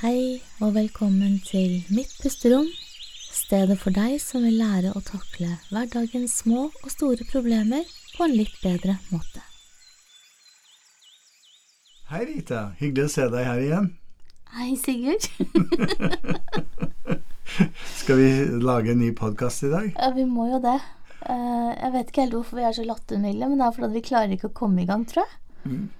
[0.00, 2.66] Hei og velkommen til Mitt pusterom,
[3.34, 7.84] stedet for deg som vil lære å takle hverdagens små og store problemer
[8.16, 9.42] på en litt bedre måte.
[12.10, 13.90] Hei Rita, hyggelig å se deg her igjen.
[14.56, 15.28] Hei, Sigurd.
[18.00, 18.30] Skal vi
[18.64, 19.92] lage en ny podkast i dag?
[19.94, 20.78] Ja, vi må jo det.
[21.28, 24.06] Eh, Jeg vet ikke helt hvorfor vi er så lattermilde, men det er fordi vi
[24.08, 25.36] klarer ikke å komme i gang, tror jeg.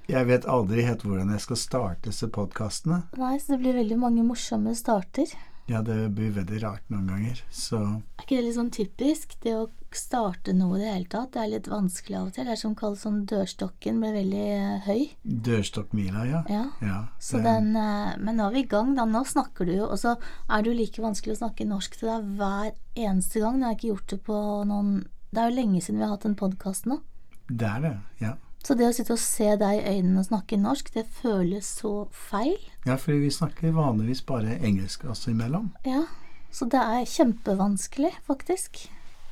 [0.08, 3.02] Jeg vet aldri helt hvordan jeg skal starte disse podkastene.
[3.20, 5.32] Nei, så det blir veldig mange morsomme starter.
[5.70, 9.36] Ja, det blir veldig rart noen ganger, så Er ikke det litt sånn typisk?
[9.44, 12.48] Det å starte noe i det hele tatt, det er litt vanskelig av og til.
[12.48, 15.04] Det er som kalles sånn dørstokken ble veldig eh, høy.
[15.46, 16.42] Dørstokkmila, ja.
[16.50, 16.64] Ja.
[16.82, 19.04] ja Så det- den, eh, men nå er vi i gang, da.
[19.06, 20.16] Nå snakker du jo, og så
[20.48, 23.60] er det jo like vanskelig å snakke norsk til deg hver eneste gang.
[23.60, 24.92] Jeg har ikke gjort det på noen
[25.30, 27.00] Det er jo lenge siden vi har hatt en podkast nå.
[27.46, 28.34] Det er det, ja.
[28.64, 31.92] Så det å sitte og se deg i øynene og snakke norsk, det føles så
[32.12, 32.58] feil.
[32.86, 35.70] Ja, fordi vi snakker vanligvis bare engelsk oss imellom.
[35.88, 36.04] Ja.
[36.52, 38.82] Så det er kjempevanskelig, faktisk.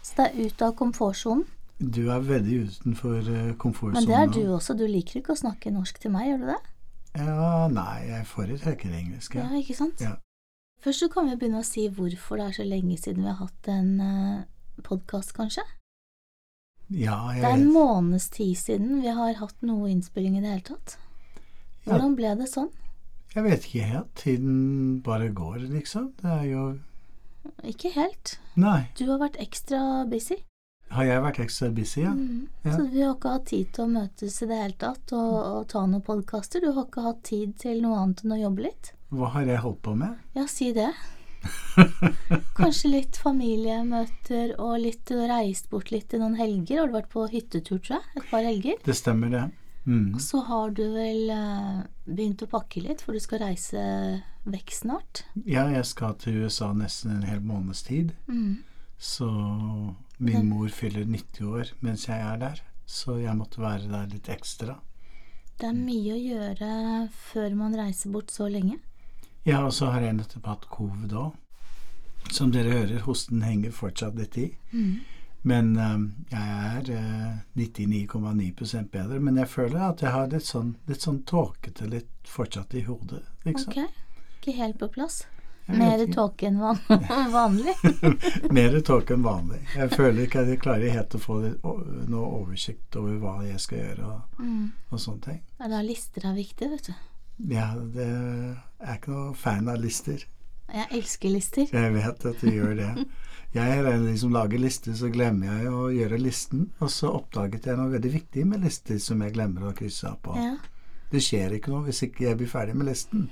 [0.07, 1.45] Så det er ut av komfortsonen.
[1.79, 4.01] Du er veldig utenfor uh, komfortsonen.
[4.01, 4.75] Men det er du også.
[4.79, 6.59] Du liker ikke å snakke norsk til meg, gjør du det?
[7.19, 9.61] Ja, nei, jeg foretrekker engelsk, Ja, ja.
[9.61, 10.03] ikke sant?
[10.03, 10.17] Ja.
[10.83, 13.41] Først så kan vi begynne å si hvorfor det er så lenge siden vi har
[13.43, 15.65] hatt en uh, podkast, kanskje.
[16.89, 20.53] Ja, jeg Det er en måneds tid siden vi har hatt noe innspilling i det
[20.55, 20.97] hele tatt.
[21.89, 22.71] Hvordan ble det sånn?
[23.35, 24.13] Jeg vet ikke helt.
[24.17, 26.13] Tiden bare går, liksom.
[26.21, 26.67] Det er jo
[27.65, 28.39] Ikke helt.
[28.57, 28.89] Nei.
[28.99, 30.41] Du har vært ekstra busy.
[30.93, 32.13] Har jeg vært ekstra busy, ja?
[32.17, 32.49] Mm.
[32.65, 32.73] Ja.
[32.73, 35.69] Så vi har ikke hatt tid til å møtes i det hele tatt og, og
[35.69, 36.65] ta noen podkaster.
[36.65, 38.93] Du har ikke hatt tid til noe annet enn å jobbe litt.
[39.13, 40.17] Hva har jeg holdt på med?
[40.37, 40.91] Ja, si det.
[42.59, 46.83] Kanskje litt familiemøter og litt reist bort litt i noen helger.
[46.83, 48.13] Har du vært på hyttetur, tror jeg?
[48.19, 48.81] Et par helger?
[48.85, 49.45] Det stemmer, det.
[49.89, 50.15] Mm.
[50.15, 53.81] Og så har du vel eh, begynt å pakke litt, for du skal reise
[54.49, 55.23] vekk snart.
[55.49, 58.13] Ja, jeg skal til USA nesten en hel måneds tid.
[58.29, 58.59] Mm.
[58.99, 59.29] Så
[60.19, 62.61] min mor fyller 90 år mens jeg er der.
[62.89, 64.79] Så jeg måtte være der litt ekstra.
[65.59, 66.71] Det er mye å gjøre
[67.31, 68.79] før man reiser bort så lenge.
[69.45, 71.37] Ja, og så har jeg nettopp hatt covid òg.
[72.35, 74.49] Som dere hører, hosten henger fortsatt litt i.
[74.73, 74.99] Mm.
[75.49, 79.21] Men um, jeg er eh, 99,9% bedre.
[79.23, 83.23] Men jeg føler at jeg har litt sånn, litt sånn tåkete litt fortsatt i hodet.
[83.47, 83.73] Liksom.
[83.73, 84.05] Ok,
[84.43, 85.23] ikke helt på plass.
[85.69, 86.79] Mer tåke enn van
[87.33, 87.75] vanlig.
[88.57, 89.61] Mer tåke enn vanlig.
[89.77, 91.37] Jeg føler ikke at jeg klarer helt å få
[92.09, 94.71] noe oversikt over hva jeg skal gjøre og, Mm.
[94.91, 95.41] og sånne ting.
[95.61, 96.95] Ja, da lister er viktig, vet du.
[97.39, 100.25] Ja, det er ikke noe fan av lister.
[100.69, 101.69] Jeg elsker lister.
[101.73, 103.07] Jeg vet at du gjør det.
[103.55, 106.67] Jeg er en som lager lister, så glemmer jeg å gjøre listen.
[106.85, 110.19] Og så oppdaget jeg noe veldig viktig med lister som jeg glemmer å krysse av
[110.25, 110.35] på.
[110.37, 110.59] Ja.
[111.09, 113.29] Det skjer ikke noe hvis ikke jeg blir ferdig med listen.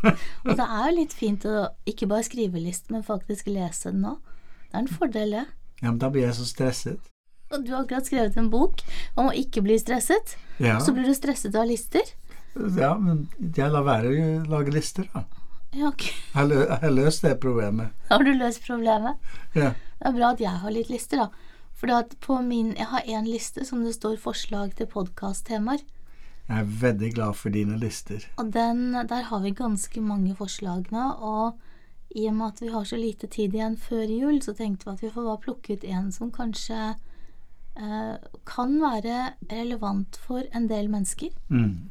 [0.46, 4.06] Og det er jo litt fint å ikke bare skrive listen, men faktisk lese den
[4.12, 4.20] òg.
[4.70, 5.46] Det er en fordel, det.
[5.80, 7.10] Ja, men da blir jeg så stresset.
[7.50, 8.84] Og du har akkurat skrevet en bok
[9.18, 10.36] om å ikke bli stresset.
[10.62, 12.06] Ja, Så blir du stresset av lister.
[12.54, 15.24] Ja men jeg lar være å lage lister, da.
[15.70, 16.08] Ja, ok.
[16.34, 17.94] Jeg har, løst det problemet.
[18.08, 19.20] Har du løst problemet.
[19.54, 19.70] Ja.
[20.00, 21.50] Det er bra at jeg har litt lister, da.
[21.80, 25.80] For på min Jeg har én liste som det står forslag til podkast-temaer.
[26.48, 28.26] Jeg er veldig glad for dine lister.
[28.36, 31.06] Og den, der har vi ganske mange forslag nå.
[31.22, 31.60] Og
[32.10, 34.92] i og med at vi har så lite tid igjen før jul, så tenkte vi
[34.96, 36.80] at vi får bare plukke ut en som kanskje
[37.78, 41.30] eh, kan være relevant for en del mennesker.
[41.48, 41.90] Mm.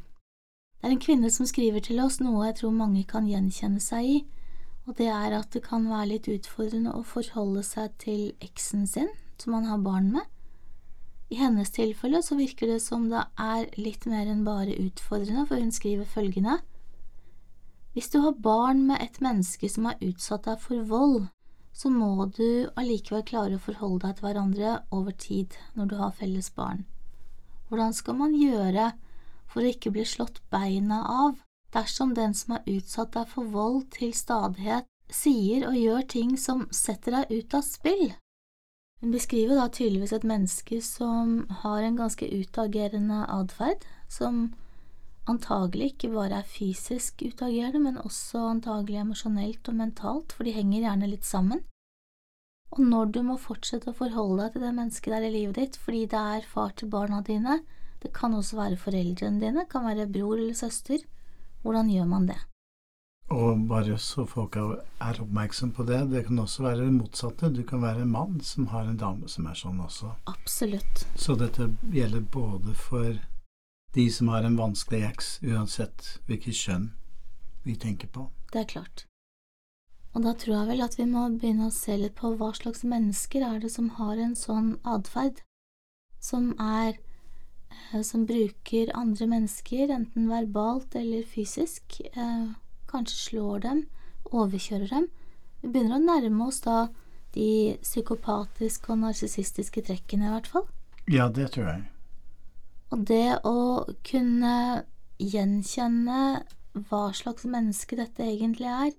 [0.80, 4.06] Det er en kvinne som skriver til oss noe jeg tror mange kan gjenkjenne seg
[4.08, 4.18] i,
[4.88, 9.10] og det er at det kan være litt utfordrende å forholde seg til eksen sin,
[9.36, 10.24] som man har barn med.
[11.30, 15.60] I hennes tilfelle så virker det som det er litt mer enn bare utfordrende, for
[15.60, 16.56] hun skriver følgende
[17.92, 21.28] Hvis du har barn med et menneske som har utsatt deg for vold,
[21.76, 26.16] så må du allikevel klare å forholde deg til hverandre over tid når du har
[26.16, 26.86] felles barn.
[27.68, 28.90] Hvordan skal man gjøre
[29.50, 31.40] for å ikke bli slått beina av
[31.74, 36.66] dersom den som har utsatt deg for vold til stadighet, sier og gjør ting som
[36.74, 38.10] setter deg ut av spill?
[39.00, 44.50] Hun beskriver da tydeligvis et menneske som har en ganske utagerende atferd, som
[45.30, 50.84] antagelig ikke bare er fysisk utagerende, men også antagelig emosjonelt og mentalt, for de henger
[50.84, 51.64] gjerne litt sammen.
[52.70, 55.78] Og når du må fortsette å forholde deg til det mennesket der i livet ditt
[55.80, 57.58] fordi det er far til barna dine,
[58.02, 61.02] det kan også være foreldrene dine, kan være bror eller søster,
[61.62, 62.38] hvordan gjør man det?
[63.30, 67.52] Og bare så folk er er oppmerksom på det, det kan også være det motsatte.
[67.54, 70.10] Du kan være en mann som har en dame som er sånn også.
[70.26, 71.04] Absolutt.
[71.14, 73.20] Så dette gjelder både for
[73.94, 76.90] de som har en vanskelig eks, uansett hvilket kjønn
[77.62, 78.26] vi tenker på.
[78.52, 79.06] Det er klart.
[80.14, 82.82] Og da tror jeg vel at vi må begynne å se litt på hva slags
[82.82, 85.42] mennesker er det som har en sånn atferd,
[86.18, 86.98] som er
[88.06, 92.52] som bruker andre mennesker, enten verbalt eller fysisk, eh,
[92.90, 93.86] kanskje slår dem,
[94.30, 95.08] overkjører dem.
[95.60, 96.88] Vi begynner å nærme oss da
[97.34, 100.66] de psykopatiske og narsissistiske trekkene, i hvert fall.
[101.10, 101.84] Ja, det tror jeg.
[102.90, 104.84] Og det å kunne
[105.20, 106.42] gjenkjenne
[106.88, 108.92] hva slags menneske dette egentlig er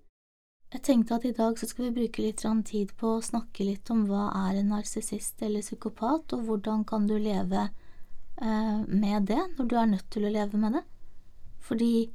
[0.71, 3.89] Jeg tenkte at i dag så skal vi bruke litt tid på å snakke litt
[3.91, 7.80] om hva er en narsissist eller psykopat, og hvordan kan du leve eh,
[8.41, 10.81] med det når du er nødt til å leve med det.
[11.61, 12.09] Fordi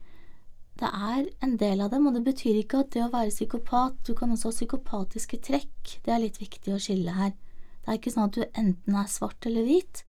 [0.77, 4.03] det er en del av dem, og det betyr ikke at det å være psykopat
[4.05, 7.33] Du kan også ha psykopatiske trekk, det er litt viktig å skille her.
[7.81, 10.03] Det er ikke sånn at du enten er svart eller hvit,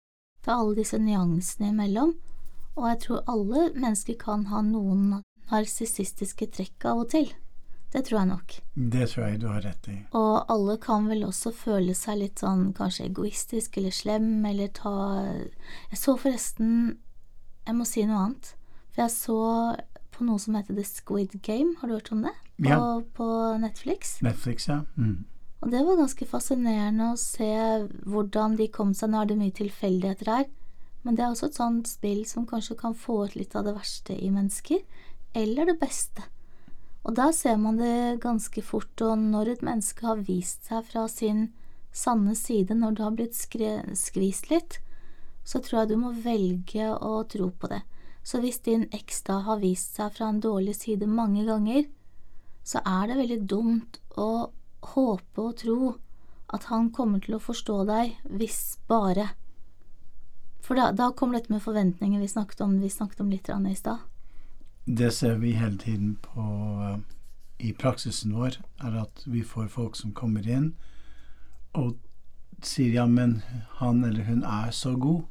[0.43, 2.15] det er alle disse nyansene imellom,
[2.75, 5.21] og jeg tror alle mennesker kan ha noen
[5.51, 7.31] narsissistiske trekk av og til.
[7.93, 8.55] Det tror jeg nok.
[8.75, 9.97] Det tror jeg du har rett i.
[10.17, 14.95] Og alle kan vel også føle seg litt sånn kanskje egoistisk eller slem, eller ta
[15.91, 16.97] Jeg så forresten
[17.67, 18.51] Jeg må si noe annet.
[18.91, 19.39] For jeg så
[20.17, 22.35] på noe som heter The Squid Game, har du hørt om det?
[22.57, 22.75] Ja.
[22.75, 23.01] Ja.
[23.13, 23.25] på
[23.61, 24.17] Netflix.
[24.25, 24.81] Netflix, ja.
[24.97, 25.25] Mm.
[25.61, 27.51] Og det var ganske fascinerende å se
[28.05, 29.11] hvordan de kom seg.
[29.11, 30.47] Nå er det mye tilfeldigheter her,
[31.05, 33.75] men det er også et sånt spill som kanskje kan få ut litt av det
[33.77, 34.81] verste i mennesker,
[35.37, 36.25] eller det beste.
[37.07, 41.05] Og der ser man det ganske fort, og når et menneske har vist seg fra
[41.07, 41.47] sin
[41.95, 44.81] sanne side, når det har blitt skvist litt,
[45.47, 47.79] så tror jeg du må velge å tro på det.
[48.27, 51.87] Så hvis din eks da har vist seg fra en dårlig side mange ganger,
[52.67, 54.51] så er det veldig dumt å
[54.91, 55.93] håpe og tro
[56.51, 59.29] at han kommer til å forstå deg hvis bare
[60.63, 63.75] For da, da kommer dette med forventninger vi snakket om, vi snakket om litt i
[63.79, 64.03] stad.
[64.87, 66.41] Det ser vi hele tiden på
[66.81, 66.99] eh,
[67.67, 70.69] i praksisen vår, er at vi får folk som kommer inn
[71.75, 71.97] og
[72.63, 73.41] sier ja, men
[73.81, 75.25] han eller hun er så god.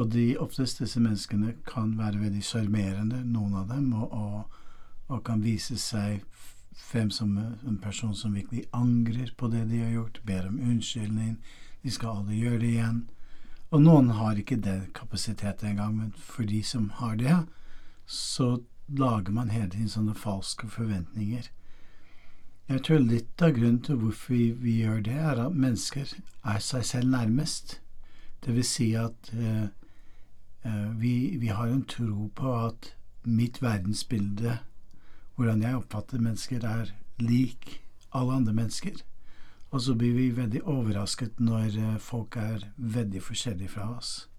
[0.00, 4.58] Og de oftest disse menneskene kan være veldig sjarmerende, noen av dem, og, og,
[5.12, 6.24] og kan vise seg
[6.72, 11.36] frem som en person som virkelig angrer på det de har gjort, ber om unnskyldning,
[11.82, 13.00] de skal aldri gjøre det igjen.
[13.70, 17.36] Og noen har ikke den kapasiteten engang, men for de som har det,
[18.10, 18.56] så
[18.98, 21.48] lager man hele tiden sånne falske forventninger.
[22.70, 26.12] Jeg tror litt av grunnen til hvorfor vi, vi gjør det, er at mennesker
[26.46, 27.80] er seg selv nærmest.
[28.44, 29.66] Det vil si at eh,
[30.62, 32.92] eh, vi, vi har en tro på at
[33.26, 34.60] mitt verdensbilde,
[35.34, 37.80] hvordan jeg oppfatter mennesker, er lik
[38.14, 39.02] alle andre mennesker.
[39.70, 44.29] Og så blir vi veldig overrasket når eh, folk er veldig forskjellige fra oss.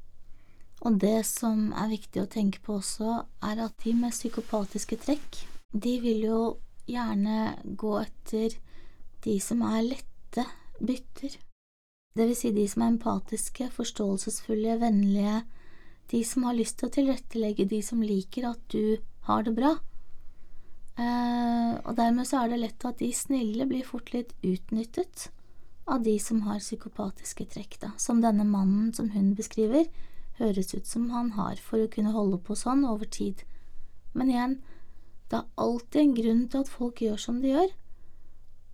[0.81, 5.43] Og det som er viktig å tenke på også, er at de med psykopatiske trekk,
[5.71, 6.41] de vil jo
[6.89, 8.57] gjerne gå etter
[9.21, 10.45] de som er lette
[10.81, 11.37] bytter.
[12.17, 15.43] Det vil si de som er empatiske, forståelsesfulle, vennlige,
[16.11, 18.97] de som har lyst til å tilrettelegge, de som liker at du
[19.29, 19.77] har det bra.
[20.99, 25.29] Eh, og dermed så er det lett at de snille blir fort litt utnyttet
[25.91, 29.87] av de som har psykopatiske trekk, da, som denne mannen som hun beskriver,
[30.39, 33.43] høres ut som han har for å kunne holde på sånn over tid.
[34.13, 34.57] Men igjen,
[35.31, 37.73] det er alltid en grunn til at folk gjør som de gjør.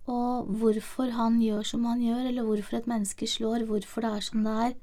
[0.08, 4.24] Og hvorfor han gjør som han gjør, eller hvorfor et menneske slår, hvorfor det er
[4.24, 4.76] som det er,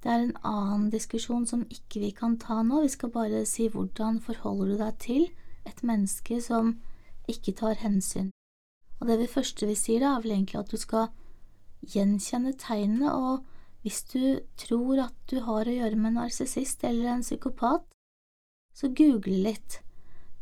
[0.00, 2.82] det er en annen diskusjon som ikke vi kan ta nå.
[2.84, 5.26] Vi skal bare si hvordan forholder du deg til
[5.68, 6.78] et menneske som
[7.28, 8.30] ikke tar hensyn.
[9.00, 11.10] Og det vi første vi sier, da, er vel egentlig at du skal
[11.84, 13.44] gjenkjenne tegnene, og
[13.84, 17.86] hvis du tror at du har å gjøre med en narsissist eller en psykopat,
[18.76, 19.80] så google litt.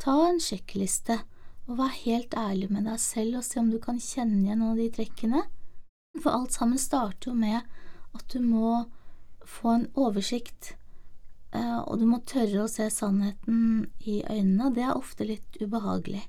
[0.03, 1.21] Ta en sjekkliste,
[1.69, 4.75] og vær helt ærlig med deg selv og se om du kan kjenne igjen noen
[4.75, 5.43] av de trekkene.
[6.19, 7.61] For alt sammen starter jo med
[8.17, 8.87] at du må
[9.49, 10.75] få en oversikt,
[11.53, 16.25] eh, og du må tørre å se sannheten i øynene, det er ofte litt ubehagelig.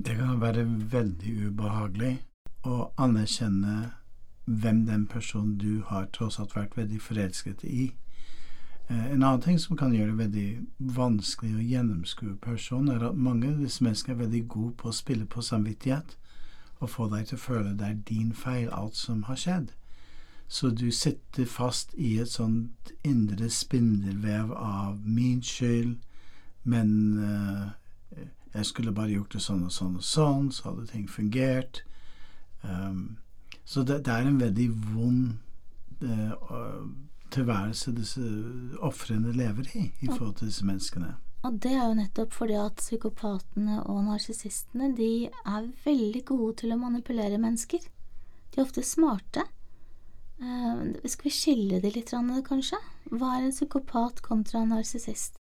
[0.00, 2.14] Det kan være veldig ubehagelig
[2.66, 3.90] å anerkjenne
[4.44, 7.92] hvem den personen du har tross alt vært veldig forelsket i.
[8.88, 13.16] Eh, En annen ting som kan gjøre det veldig vanskelig å gjennomskue personen, er at
[13.16, 16.16] mange av disse menneskene er veldig gode på å spille på samvittighet
[16.80, 19.72] og få deg til å føle det er din feil, alt som har skjedd.
[20.48, 25.98] Så du sitter fast i et sånt indre spindelvev av min skyld,
[26.64, 26.90] men
[27.22, 27.68] eh,
[28.54, 31.84] jeg skulle bare gjort det sånn og sånn og sånn, så hadde ting fungert.
[32.62, 33.18] Um,
[33.70, 35.30] så det, det er en veldig vond
[36.02, 36.32] eh,
[37.30, 38.22] tilværelse disse
[38.82, 41.12] ofrene lever i, i forhold til disse menneskene.
[41.46, 46.74] Og det er jo nettopp fordi at psykopatene og narsissistene de er veldig gode til
[46.74, 47.86] å manipulere mennesker.
[48.50, 49.46] De er ofte smarte.
[50.40, 52.10] Uh, skal vi skille de litt,
[52.48, 52.80] kanskje?
[53.12, 55.38] Hva er en psykopat kontra en narsissist?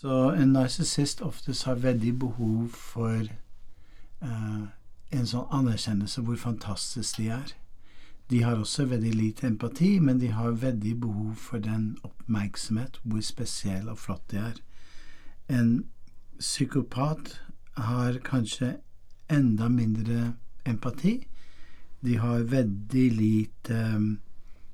[0.00, 3.28] Så en narsissist oftest har veldig behov for
[4.24, 4.64] uh,
[5.10, 7.54] en sånn anerkjennelse hvor fantastisk de er.
[8.30, 13.24] De har også veldig lite empati, men de har veldig behov for den oppmerksomhet, hvor
[13.26, 14.60] spesiell og flott de er.
[15.50, 15.72] En
[16.38, 17.40] psykopat
[17.74, 18.76] har kanskje
[19.30, 21.16] enda mindre empati.
[22.00, 24.20] De har veldig lite um,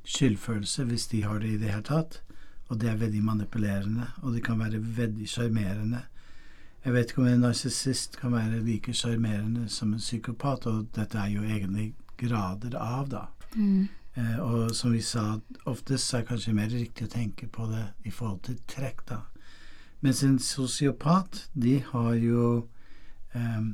[0.04, 2.20] skyldfølelse, hvis de har det i det hele tatt.
[2.68, 6.02] Og det er veldig manipulerende, og det kan være veldig sjarmerende.
[6.86, 11.18] Jeg vet ikke om en narsissist kan være like sjarmerende som en psykopat, og dette
[11.18, 13.22] er jo egentlig grader av, da.
[13.56, 13.88] Mm.
[14.14, 17.88] Eh, og som vi sa, oftest er det kanskje mer riktig å tenke på det
[18.06, 19.18] i forhold til trekk, da.
[20.06, 22.46] Mens en sosiopat, de har jo
[23.34, 23.66] eh,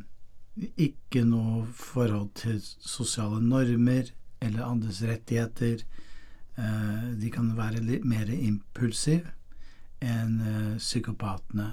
[0.88, 4.08] ikke noe forhold til sosiale normer
[4.40, 5.84] eller andres rettigheter.
[6.56, 9.36] Eh, de kan være litt mer impulsive
[10.00, 11.70] enn eh, psykopatene.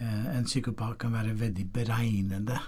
[0.00, 2.58] Eh, en psykopat kan være veldig beregnende,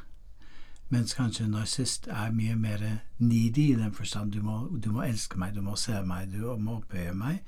[0.88, 2.85] mens kanskje en narsist er mye mer
[3.18, 6.56] needy i den forstand du må, du må elske meg, du må se meg, du
[6.56, 7.42] må opphøye meg.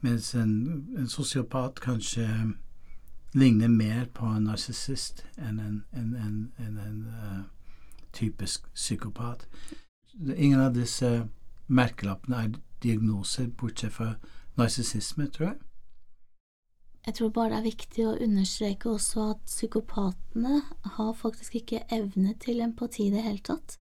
[0.00, 0.52] Mens en,
[0.98, 2.28] en sosiopat kanskje
[3.34, 7.42] ligner mer på en narsissist enn en, en, en, en uh,
[8.12, 9.48] typisk psykopat.
[10.36, 11.26] Ingen av disse
[11.66, 14.14] merkelappene er diagnoser, bortsett fra
[14.56, 15.58] narsissisme, tror jeg.
[17.06, 20.56] Jeg tror bare det er viktig å understreke også at psykopatene
[20.96, 23.76] har faktisk ikke evne til empati i det hele tatt,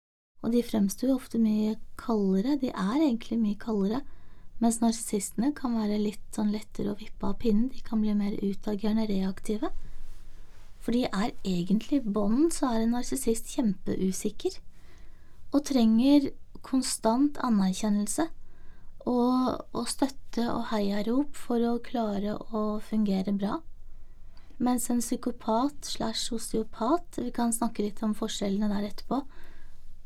[0.43, 4.01] og de fremstår jo ofte mye kaldere, de er egentlig mye kaldere,
[4.59, 8.35] mens narsissistene kan være litt sånn lettere å vippe av pinnen, de kan bli mer
[8.43, 9.71] utagerende reaktive.
[10.83, 14.59] For de er egentlig i bånden så er en narsissist kjempeusikker,
[15.55, 18.27] og trenger konstant anerkjennelse
[19.09, 23.59] og, og støtte og heiarop for å klare å fungere bra.
[24.63, 29.23] Mens en psykopat slash sosiopat, vi kan snakke litt om forskjellene der etterpå,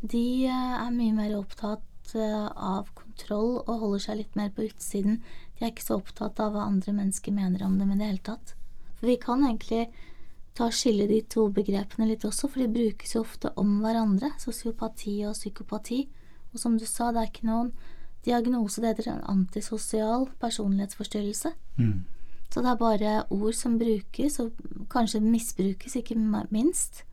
[0.01, 1.85] de eh, er mye mer opptatt
[2.15, 5.17] Eh, av kontroll og holder seg litt mer på utsiden.
[5.57, 8.23] De er ikke så opptatt av hva andre mennesker mener om dem i det hele
[8.23, 8.53] tatt.
[8.95, 9.89] For vi kan egentlig
[10.55, 15.19] ta skille de to begrepene litt også, for de brukes jo ofte om hverandre, sosiopati
[15.27, 16.05] og psykopati.
[16.53, 17.73] Og som du sa, det er ikke noen
[18.27, 21.53] diagnose, det heter en antisosial personlighetsforstyrrelse.
[21.79, 22.05] Mm.
[22.51, 24.51] Så det er bare ord som brukes, og
[24.91, 26.15] kanskje misbrukes, ikke
[26.51, 27.03] minst.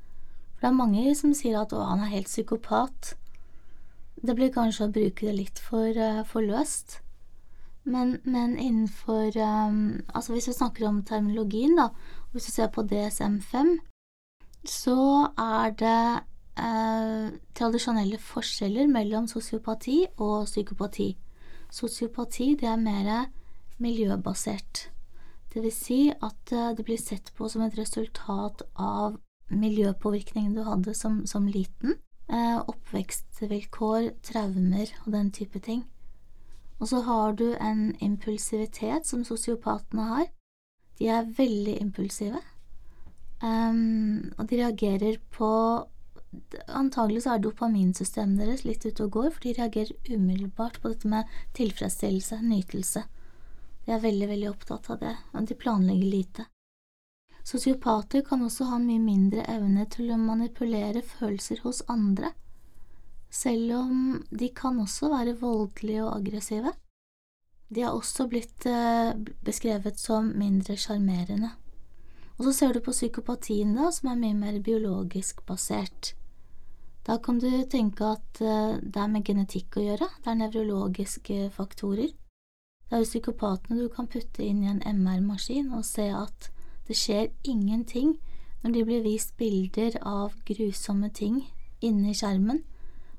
[0.55, 3.15] For det er mange som sier at 'å, han er helt psykopat'.
[4.27, 7.01] Det blir kanskje å bruke det litt for, uh, for løst.
[7.85, 11.89] Men, men innenfor um, Altså hvis vi snakker om terminologien, da,
[12.33, 13.79] hvis du ser på DSM-5,
[14.65, 16.25] så er det
[16.61, 21.11] uh, tradisjonelle forskjeller mellom sosiopati og psykopati.
[21.73, 23.29] Sosiopati det er mer
[23.83, 24.89] miljøbasert.
[25.55, 29.19] Det vil si at uh, det blir sett på som et resultat av
[29.55, 35.85] miljøpåvirkningen du hadde som, som liten eh, oppvekstvilkår, traumer og den type ting.
[36.81, 40.27] Og så har du en impulsivitet som sosiopatene har.
[40.99, 42.41] De er veldig impulsive.
[43.43, 45.49] Um, og de reagerer på
[46.69, 51.11] Antagelig så er dopaminsystemet deres litt ute og går, for de reagerer umiddelbart på dette
[51.11, 53.05] med tilfredsstillelse, nytelse.
[53.85, 56.47] De er veldig, veldig opptatt av det, og de planlegger lite.
[57.45, 62.33] Sosiopater kan også ha mye mindre evne til å manipulere følelser hos andre,
[63.29, 63.99] selv om
[64.31, 66.73] de kan også være voldelige og aggressive.
[67.69, 69.13] De har også blitt eh,
[69.45, 71.51] beskrevet som mindre sjarmerende.
[72.39, 76.15] Og så ser du på psykopatien, da, som er mye mer biologisk basert.
[77.05, 81.51] Da kan du tenke at eh, det er med genetikk å gjøre, det er nevrologiske
[81.53, 82.15] faktorer.
[82.89, 86.49] Det er jo psykopatene du kan putte inn i en MR-maskin og se at
[86.89, 88.17] det skjer ingenting
[88.63, 91.43] når de blir vist bilder av grusomme ting
[91.85, 92.63] inni skjermen.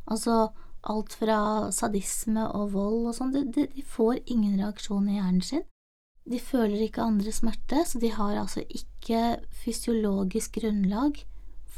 [0.09, 0.49] Altså
[0.85, 1.37] alt fra
[1.73, 3.33] sadisme og vold og sånn.
[3.33, 5.65] De, de, får ingen reaksjon i hjernen sin.
[6.25, 11.21] De føler ikke andre smerte, så de har altså ikke fysiologisk grunnlag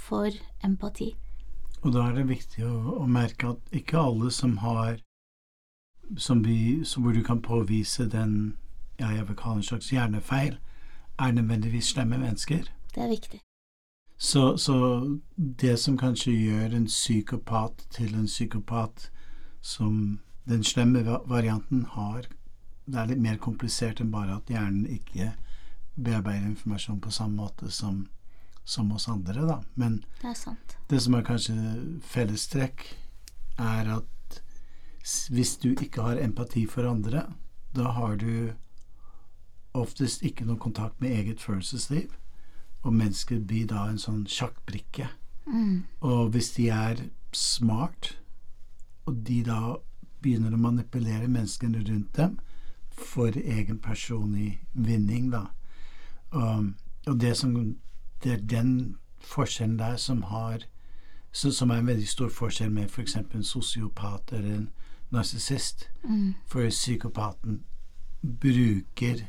[0.07, 0.31] for
[0.63, 1.15] empati.
[1.81, 4.97] Og da er det viktig å, å merke at ikke alle som har
[6.17, 8.55] som vi, som hvor du kan påvise den
[8.99, 10.57] ja, jeg vil kalle en slags hjernefeil,
[11.19, 12.71] er nødvendigvis slemme mennesker.
[12.95, 13.41] Det er viktig.
[14.17, 14.75] Så, så,
[15.37, 19.11] det som kanskje gjør en psykopat til en psykopat
[19.61, 20.19] som
[20.49, 22.25] den slemme varianten har,
[22.85, 25.33] det er litt mer komplisert enn bare at hjernen ikke
[25.95, 28.07] bearbeider informasjon på samme måte som,
[28.67, 29.61] som oss andre, da.
[29.75, 30.77] Men Det sant.
[30.89, 31.55] det som er kanskje
[32.03, 32.83] fellestrekk,
[33.57, 34.41] er at
[35.31, 37.23] hvis du ikke har empati for andre,
[37.75, 38.51] da har du
[39.73, 42.11] oftest ikke noe kontakt med eget følelsesliv,
[42.83, 45.07] og mennesker blir da en sånn sjakkbrikke.
[45.47, 45.85] Mm.
[46.01, 48.17] Og hvis de er smart,
[49.07, 49.77] og de da
[50.21, 52.37] begynner å manipulere menneskene rundt dem
[52.91, 55.45] for egen personlig vinning, da.
[56.35, 56.73] Og,
[57.07, 57.55] og det som
[58.23, 60.65] Det er den forskjellen der som har
[61.31, 63.15] så, Som er en veldig stor forskjell med f.eks.
[63.15, 64.69] en sosiopat eller en
[65.11, 65.89] narsissist.
[66.03, 66.33] Mm.
[66.47, 67.63] For psykopaten
[68.41, 69.21] bruker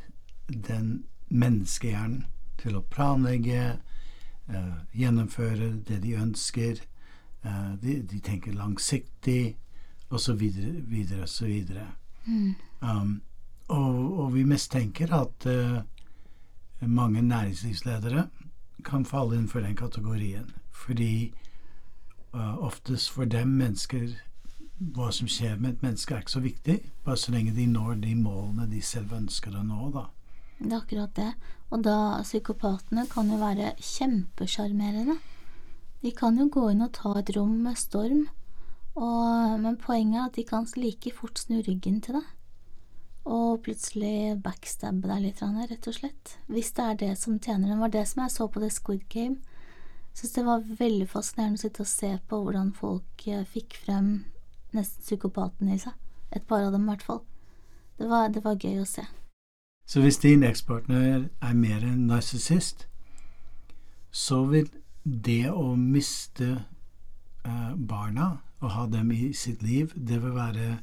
[0.48, 2.24] den menneskehjernen
[2.58, 3.76] til å planlegge,
[4.48, 6.80] uh, gjennomføre det de ønsker.
[7.44, 9.58] Uh, de, de tenker langsiktig,
[10.08, 11.86] og så videre, videre, og så videre.
[12.24, 12.54] Mm.
[12.80, 13.20] Um,
[13.68, 15.82] og, og vi mistenker at uh,
[16.88, 18.28] mange næringslivsledere
[18.84, 20.50] kan falle innenfor den kategorien.
[20.70, 21.34] Fordi
[22.34, 24.16] uh, oftest for dem mennesker
[24.78, 27.96] Hva som skjer med et menneske, er ikke så viktig, bare så lenge de når
[27.98, 30.04] de målene de selv ønsker å nå, da.
[30.60, 31.32] Det er akkurat det.
[31.74, 35.16] Og da psykopatene kan jo være kjempesjarmerende.
[36.02, 38.28] De kan jo gå inn og ta et rom med storm,
[38.94, 42.30] og, men poenget er at de kan like fort snu ryggen til deg.
[43.28, 46.38] Og plutselig backstabbe deg litt, rett og slett.
[46.48, 47.80] Hvis det er det som tjener dem.
[47.80, 49.36] var det som jeg så på The Squid Game.
[50.14, 54.24] Syns det var veldig fascinerende å sitte og se på hvordan folk eh, fikk frem
[54.72, 55.92] nesten psykopaten i seg.
[56.32, 57.20] Et par av dem, i hvert fall.
[57.98, 59.04] Det var, det var gøy å se.
[59.88, 62.88] Så hvis din ekspartner er mer en narsissist,
[64.10, 64.68] så vil
[65.04, 66.50] det å miste
[67.44, 70.78] eh, barna og ha dem i sitt liv, det vil være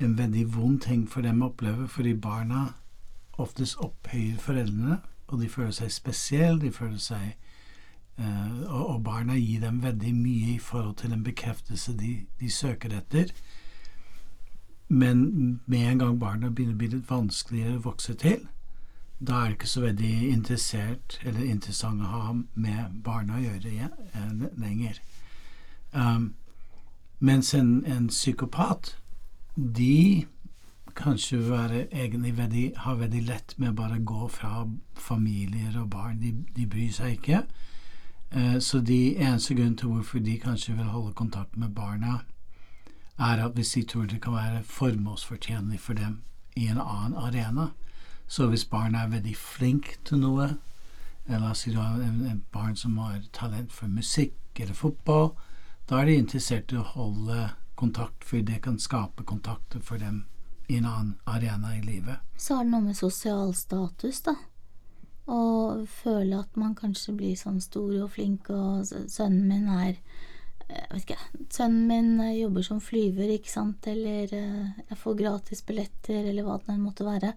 [0.00, 2.72] en veldig vond ting for dem å oppleve, fordi barna
[3.40, 7.36] oftest opphøyer foreldrene, og de føler seg spesielle, de føler seg
[8.20, 12.50] Uh, og, og barna gir dem veldig mye i forhold til en bekreftelse de, de
[12.52, 13.30] søker etter.
[14.88, 15.22] Men
[15.66, 18.42] med en gang barna begynner å bli litt vanskeligere å vokse til,
[19.20, 23.70] da er det ikke så veldig interessert eller interessant å ha med barna å gjøre
[23.70, 25.00] igjen, eh, lenger.
[25.92, 26.34] Um,
[27.20, 28.96] mens en, en psykopat,
[29.56, 30.26] de
[30.96, 36.20] kanskje være egentlig veldig, har veldig lett med å bare gå fra familier og barn.
[36.20, 37.42] De, de bryr seg ikke.
[38.30, 42.20] Eh, så de eneste grunnen til hvorfor de kanskje vil holde kontakt med barna,
[43.18, 46.22] er at hvis de tror det kan være formålsfortjenlig for dem
[46.56, 47.70] i en annen arena.
[48.26, 50.48] Så hvis barna er veldig flink til noe,
[51.28, 55.32] la oss si du har en barn som har talent for musikk eller fotball,
[55.90, 60.24] da er de interessert i å holde kontakt, for det kan skape kontakter for dem
[60.70, 62.22] i en annen arena i livet.
[62.38, 64.36] Så har det noe med sosial status, da.
[65.30, 65.40] Å
[65.86, 69.96] føle at man kanskje blir sånn stor og flink, og sønnen min er
[70.70, 75.18] jeg vet ikke, sønnen min eh, jobber som flyver, ikke sant, eller eh, jeg får
[75.18, 77.32] gratis billetter, eller hva det enn måtte være.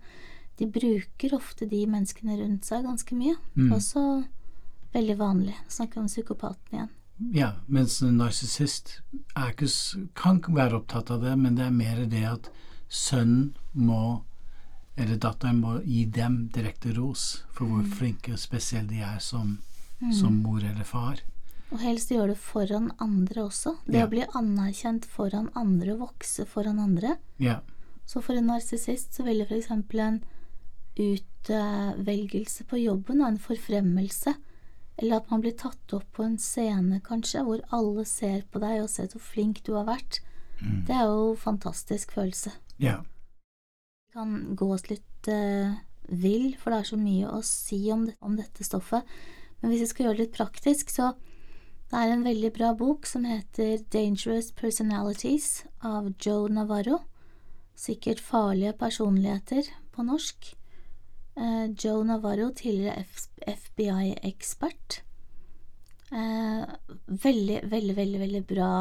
[0.60, 3.34] De bruker ofte de menneskene rundt seg ganske mye.
[3.58, 3.72] Mm.
[3.74, 4.04] Også
[4.94, 5.56] veldig vanlig.
[5.72, 6.92] Snakker om psykopaten igjen.
[7.32, 9.00] Ja, mens en narsissist
[10.16, 12.50] kan være opptatt av det, men det er mer det at
[12.90, 14.24] sønnen må
[14.96, 19.56] eller datteren må gi dem direkte ros for hvor flinke og spesielle de er som,
[20.14, 21.18] som mor eller far.
[21.72, 23.78] Og helst gjøre det foran andre også.
[23.88, 24.06] Det Ja.
[24.06, 27.18] å bli anerkjent foran andre, vokse foran andre.
[27.40, 27.62] Ja.
[28.06, 29.72] Så for en narsissist så vil det f.eks.
[29.72, 30.22] en
[30.96, 34.36] utvelgelse på jobben og en forfremmelse,
[34.98, 38.84] eller at man blir tatt opp på en scene, kanskje, hvor alle ser på deg
[38.84, 40.22] og ser så flink du har vært,
[40.88, 42.54] det er jo en fantastisk følelse.
[42.80, 43.02] ja.
[44.04, 45.74] Det kan gå oss litt uh,
[46.06, 49.02] vill, for det er så mye å si om, det, om dette stoffet.
[49.60, 51.16] Men hvis vi skal gjøre det litt praktisk, så
[51.90, 57.00] det er en veldig bra bok som heter Dangerous Personalities av Joe Navarro.
[57.74, 60.54] Sikkert farlige personligheter på norsk.
[61.36, 63.06] Eh, Joe Navarro, tidligere
[63.48, 65.02] FBI-ekspert.
[66.12, 66.66] Eh,
[67.08, 68.74] veldig, veldig, veldig, veldig bra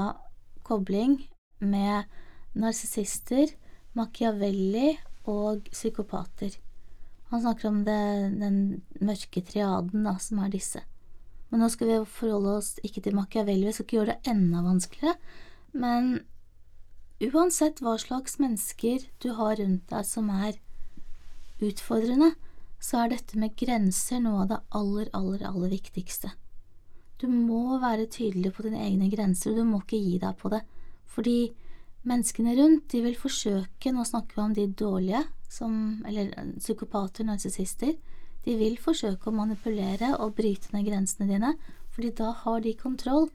[0.63, 1.17] kobling
[1.59, 2.05] med
[2.55, 3.55] narsissister,
[3.97, 6.59] Machiavelli og psykopater.
[7.33, 8.01] Han snakker om det,
[8.41, 10.83] den mørke triaden da, som er disse.
[11.49, 14.61] Men nå skal vi forholde oss ikke til Machiavelli, vi skal ikke gjøre det enda
[14.65, 15.17] vanskeligere.
[15.73, 16.13] Men
[17.33, 20.61] uansett hva slags mennesker du har rundt deg som er
[21.63, 22.33] utfordrende,
[22.83, 26.33] så er dette med grenser noe av det aller, aller, aller viktigste.
[27.23, 30.51] Du må være tydelig på dine egne grenser, og du må ikke gi deg på
[30.51, 30.65] det.
[31.07, 31.37] Fordi
[32.09, 35.77] menneskene rundt, de vil forsøke, nå snakker vi om de dårlige, som,
[36.09, 37.95] eller psykopater, narsissister,
[38.43, 41.53] De vil forsøke å manipulere og bryte ned grensene dine,
[41.95, 43.29] fordi da har de kontroll.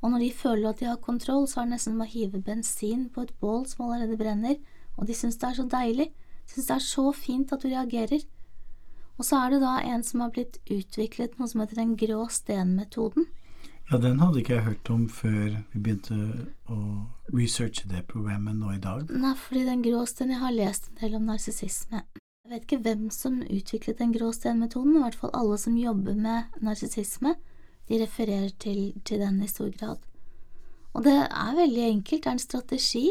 [0.00, 2.40] Og når de føler at de har kontroll, så er det nesten som å hive
[2.40, 4.56] bensin på et bål som allerede brenner,
[4.96, 6.08] og de syns det er så deilig,
[6.46, 8.24] de syns det er så fint at du reagerer.
[9.18, 12.22] Og så er det da en som har blitt utviklet noe som heter den grå
[12.30, 13.26] sten-metoden.
[13.88, 16.16] Ja, den hadde ikke jeg hørt om før vi begynte
[16.68, 16.78] å
[17.32, 19.08] researche det programmet nå i dag.
[19.08, 22.02] Nei, fordi den grå sten Jeg har lest en del om narsissisme.
[22.44, 25.80] Jeg vet ikke hvem som utviklet den grå sten-metoden, men i hvert fall alle som
[25.80, 27.34] jobber med narsissisme,
[27.88, 30.04] de refererer til, til den i stor grad.
[30.92, 33.06] Og det er veldig enkelt, det er en strategi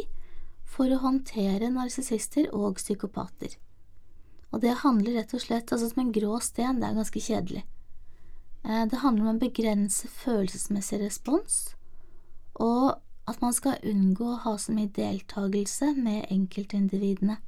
[0.78, 3.58] for å håndtere narsissister og psykopater.
[4.52, 7.64] Og det handler rett og slett altså som en grå sten, det er ganske kjedelig.
[8.64, 11.60] Eh, det handler om å begrense følelsesmessig respons,
[12.56, 17.42] og at man skal unngå å ha så mye deltakelse med enkeltindividene.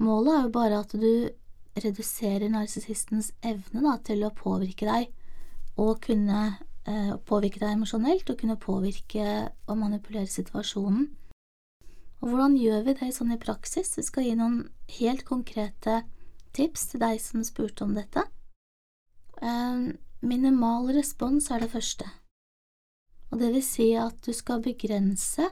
[0.00, 1.30] Målet er jo bare at du
[1.78, 5.10] reduserer narsissistens evne da, til å påvirke deg,
[5.78, 6.40] og kunne
[6.88, 9.26] eh, påvirke deg emosjonelt, og kunne påvirke
[9.68, 11.06] og manipulere situasjonen.
[12.20, 13.94] Og hvordan gjør vi det sånn i praksis?
[13.96, 14.62] Vi skal gi noen
[14.98, 16.02] helt konkrete
[16.56, 18.26] tips til deg som spurte om dette.
[19.40, 22.08] Eh, minimal respons er det første,
[23.30, 25.48] og det vil si at du skal begrense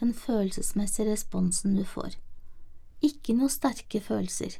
[0.00, 2.16] den følelsesmessige responsen du får.
[3.04, 4.56] Ikke noe sterke følelser.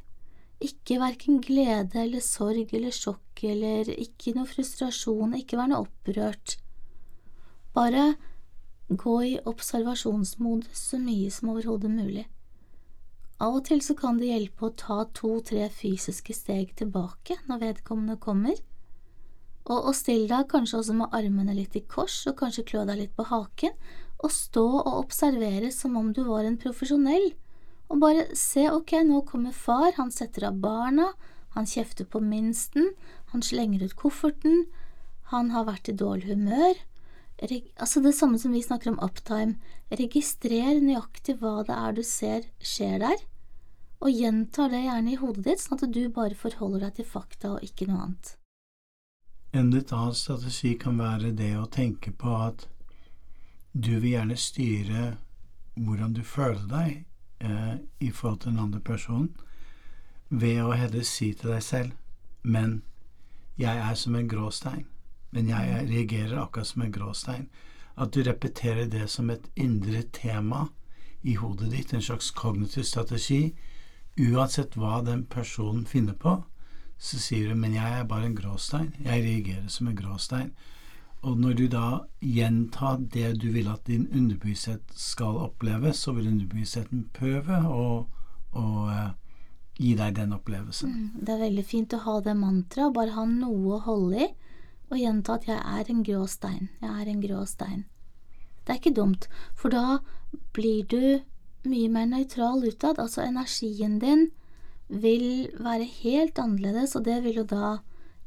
[0.63, 6.57] Ikke verken glede eller sorg eller sjokk eller ikke noe frustrasjon, ikke være noe opprørt.
[7.75, 8.13] Bare
[8.89, 12.25] Gå i observasjonsmodus så mye som overhodet mulig.
[13.39, 18.17] Av og til så kan det hjelpe å ta to–tre fysiske steg tilbake når vedkommende
[18.19, 18.57] kommer,
[19.69, 23.03] og, og still deg kanskje også med armene litt i kors og kanskje klø deg
[23.03, 23.77] litt på haken,
[24.19, 27.29] og stå og observere som om du var en profesjonell,
[27.89, 31.11] og bare se ok, nå kommer far, han setter av barna,
[31.55, 32.91] han kjefter på minsten,
[33.31, 34.65] han slenger ut kofferten,
[35.31, 36.75] han har vært i dårlig humør,
[37.41, 39.55] altså det samme som vi snakker om uptime,
[39.89, 43.21] registrer nøyaktig hva det er du ser skjer der,
[43.99, 47.55] og gjentar det gjerne i hodet ditt, sånn at du bare forholder deg til fakta
[47.55, 48.35] og ikke noe annet.
[49.51, 52.67] En annen strategi kan være det å tenke på at
[53.73, 55.07] du vil gjerne styre
[55.79, 56.91] hvordan du føler deg
[57.39, 59.33] eh, i forhold til den andre personen,
[60.29, 61.95] ved å heller si til deg selv,
[62.43, 62.81] men
[63.57, 64.85] jeg er som en grå stein
[65.29, 67.49] men jeg reagerer akkurat som en gråstein.
[67.99, 70.67] At du repeterer det som et indre tema
[71.21, 73.55] i hodet ditt, en slags kognitiv strategi.
[74.19, 76.39] Uansett hva den personen finner på,
[76.97, 78.93] så sier du 'men jeg er bare en gråstein'.
[79.03, 80.51] Jeg reagerer som en gråstein.
[81.21, 86.27] Og når du da gjentar det du vil at din underbevissthet skal oppleve, så vil
[86.27, 88.05] underbevisstheten prøve å,
[88.55, 89.09] å uh,
[89.75, 90.89] gi deg den opplevelsen.
[90.89, 94.29] Mm, det er veldig fint å ha det mantraet, bare ha noe å holde i
[94.89, 97.85] og gjenta at jeg er en grå stein, jeg er en grå stein.
[98.65, 99.99] Det er ikke dumt, for da
[100.53, 104.29] blir du mye mer nøytral utad, altså energien din
[104.89, 107.79] vil være helt annerledes, og det vil jo da,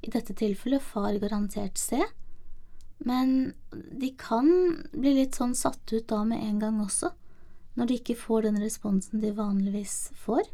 [0.03, 2.01] i dette tilfellet, far garantert se.
[3.03, 4.49] Men de kan
[4.95, 7.11] bli litt sånn satt ut da med en gang også,
[7.75, 10.45] når de ikke får den responsen de vanligvis får.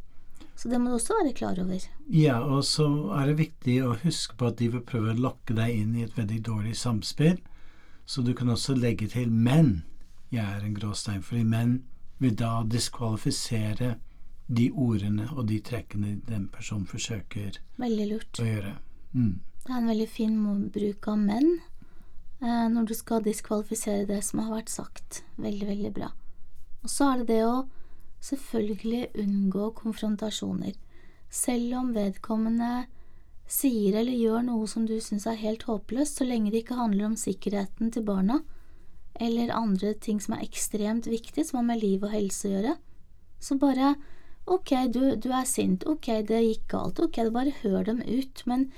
[0.59, 1.85] Så det må du også være klar over.
[2.11, 5.55] Ja, og så er det viktig å huske på at de vil prøve å lokke
[5.55, 7.39] deg inn i et veldig dårlig samspill,
[8.09, 9.85] så du kan også legge til 'men'.
[10.33, 11.83] Jeg er en gråstein, fordi menn
[12.19, 13.95] vil da diskvalifisere
[14.49, 18.41] de ordene og de trekkene den personen forsøker veldig lurt.
[18.41, 18.75] å gjøre.
[19.13, 19.41] Mm.
[19.65, 20.37] Det er en veldig fin
[20.75, 21.51] bruk av menn
[22.43, 25.23] eh, når du skal diskvalifisere det som har vært sagt.
[25.37, 26.13] Veldig, veldig bra.
[26.83, 27.69] Og så er det det å
[28.25, 30.75] selvfølgelig unngå konfrontasjoner,
[31.31, 32.87] selv om vedkommende
[33.49, 37.09] sier eller gjør noe som du syns er helt håpløst, så lenge det ikke handler
[37.09, 38.43] om sikkerheten til barna
[39.19, 42.75] eller andre ting som er ekstremt viktig, som har med liv og helse å gjøre.
[43.43, 43.97] Så bare
[44.49, 48.69] ok, du, du er sint, ok, det gikk galt, ok, bare hør dem ut, men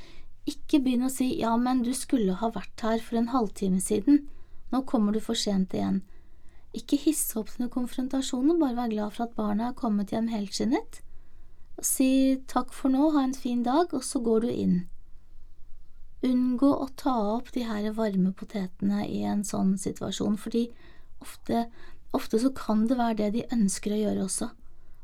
[0.48, 4.24] ikke begynn å si ja, men du skulle ha vært her for en halvtime siden,
[4.72, 6.00] nå kommer du for sent igjen.
[6.76, 10.28] Ikke hisse opp til noen konfrontasjoner, bare vær glad for at barna er kommet hjem
[10.30, 11.00] helskinnet.
[11.82, 14.76] Si takk for nå, ha en fin dag, og så går du inn.
[16.26, 20.66] Unngå å ta opp de her varme potetene i en sånn situasjon, fordi
[21.24, 21.64] ofte,
[22.14, 24.50] ofte så kan det være det de ønsker å gjøre også,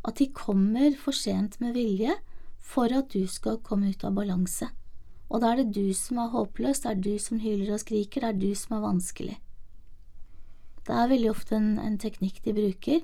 [0.06, 2.18] at de kommer for sent med vilje
[2.60, 4.68] for at du skal komme ut av balanse.
[5.26, 8.22] Og da er det du som er håpløs, det er du som hyler og skriker,
[8.22, 9.38] det er du som er vanskelig.
[10.86, 13.02] Det er veldig ofte en, en teknikk de bruker,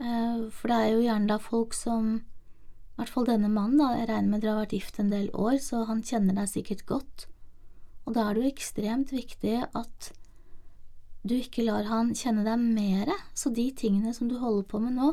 [0.00, 3.94] eh, for det er jo gjerne da folk som I hvert fall denne mannen, da,
[3.96, 6.84] jeg regner med dere har vært gift en del år, så han kjenner deg sikkert
[6.88, 7.28] godt,
[8.04, 10.12] og da er det jo ekstremt viktig at
[11.28, 14.96] du ikke lar han kjenne deg mere, så de tingene som du holder på med
[14.98, 15.12] nå,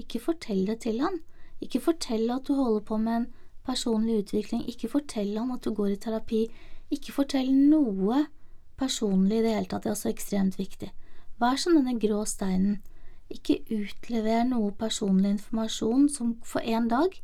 [0.00, 1.20] ikke fortell det til han,
[1.62, 3.28] ikke fortell at du holder på med en
[3.66, 6.42] personlig utvikling, ikke fortell han at du går i terapi,
[6.92, 8.24] ikke fortell noe
[8.78, 10.90] personlig i det hele tatt, det er også ekstremt viktig.
[11.42, 12.78] Vær som denne grå steinen,
[13.32, 17.16] ikke utlever noe personlig informasjon som for en dag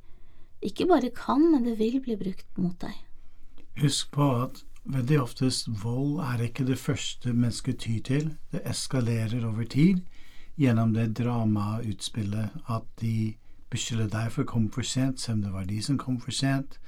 [0.65, 2.97] ikke bare kan, men det vil bli brukt mot deg.
[3.79, 8.31] Husk på at veldig oftest vold er ikke det første mennesket tyr til.
[8.51, 10.01] Det eskalerer over tid
[10.59, 13.37] gjennom det dramautspillet at de
[13.71, 16.35] beskylder deg for å komme for sent, selv om det var de som kom for
[16.35, 16.81] sent.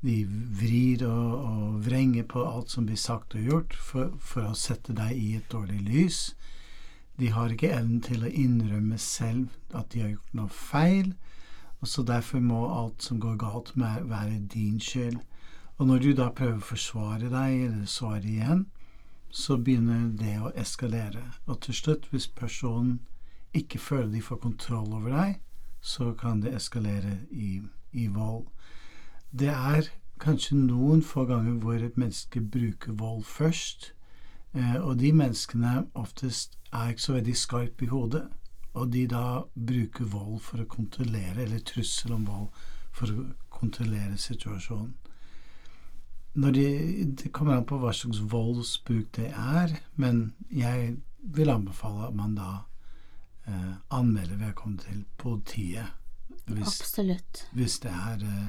[0.00, 0.22] De
[0.56, 4.96] vrir og, og vrenger på alt som blir sagt og gjort, for, for å sette
[4.96, 6.22] deg i et dårlig lys.
[7.20, 11.10] De har ikke evnen til å innrømme selv at de har gjort noe feil,
[11.80, 15.18] og så derfor må alt som går galt, være din skyld.
[15.76, 18.66] Og når du da prøver å forsvare deg, eller svare igjen,
[19.30, 21.22] så begynner det å eskalere.
[21.46, 22.98] Og til slutt, hvis personen
[23.56, 25.38] ikke føler de får kontroll over deg,
[25.80, 27.60] så kan det eskalere i,
[27.92, 28.46] i vold.
[29.30, 33.92] Det er kanskje noen få ganger hvor et menneske bruker vold først,
[34.54, 38.24] og de menneskene oftest er ikke så veldig skarpe i hodet,
[38.74, 42.48] og de da bruker vold for å kontrollere, eller trussel om vold
[42.94, 44.94] for å kontrollere situasjonen.
[46.34, 46.66] Når de,
[47.18, 52.36] det kommer an på hva slags voldsbruk det er, men jeg vil anbefale at man
[52.38, 52.50] da
[53.50, 55.90] eh, anmelder vedkommende til politiet.
[56.46, 57.48] Hvis, Absolutt.
[57.52, 58.48] Hvis det er eh,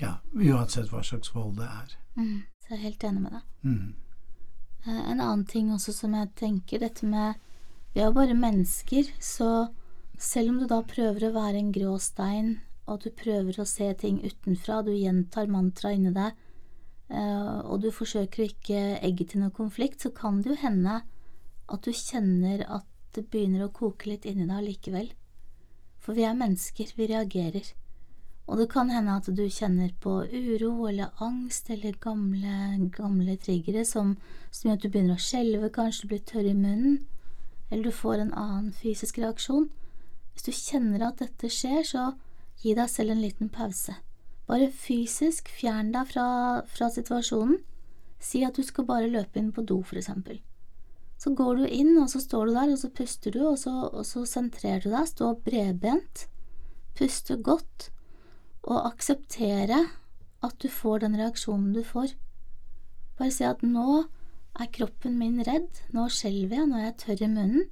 [0.00, 1.92] Ja, uansett hva slags vold det er.
[2.18, 3.44] Mm, så jeg er helt enig med deg.
[3.62, 3.94] Mm.
[4.86, 7.40] Eh, en annen ting også som jeg tenker, dette med
[7.94, 9.68] Vi er jo bare mennesker, så
[10.18, 12.56] selv om du da prøver å være en grå stein,
[12.90, 16.34] og du prøver å se ting utenfra, du gjentar mantraet inni deg,
[17.14, 21.04] eh, og du forsøker å ikke egge til noe konflikt, så kan det jo hende
[21.70, 25.12] at du kjenner at det begynner å koke litt inni deg allikevel.
[26.02, 27.70] For vi er mennesker, vi reagerer.
[28.44, 33.86] Og det kan hende at du kjenner på uro eller angst eller gamle, gamle triggere
[33.88, 34.16] som,
[34.50, 36.98] som gjør at du begynner å skjelve, kanskje du blir tørr i munnen,
[37.70, 39.70] eller du får en annen fysisk reaksjon.
[40.34, 42.10] Hvis du kjenner at dette skjer, så
[42.60, 43.96] gi deg selv en liten pause.
[44.44, 46.26] Bare fysisk fjern deg fra,
[46.68, 47.62] fra situasjonen.
[48.20, 50.42] Si at du skal bare løpe inn på do, for eksempel.
[51.20, 53.72] Så går du inn, og så står du der, og så puster du, og så,
[53.88, 56.26] og så sentrerer du deg, stå bredbent,
[56.98, 57.88] puste godt,
[58.64, 59.80] og akseptere
[60.44, 62.14] at du får den reaksjonen du får.
[63.18, 64.04] Bare si at nå
[64.60, 67.68] er kroppen min redd, nå skjelver jeg, nå er jeg tørr i munnen.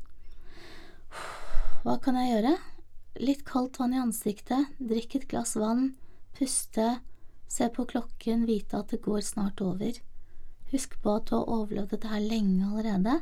[1.83, 2.55] Hva kan jeg gjøre?
[3.23, 5.93] Litt kaldt vann i ansiktet, drikk et glass vann,
[6.39, 7.03] puste,
[7.51, 9.99] se på klokken, vite at det går snart over.
[10.73, 13.21] Husk på at du har overlevd dette her lenge allerede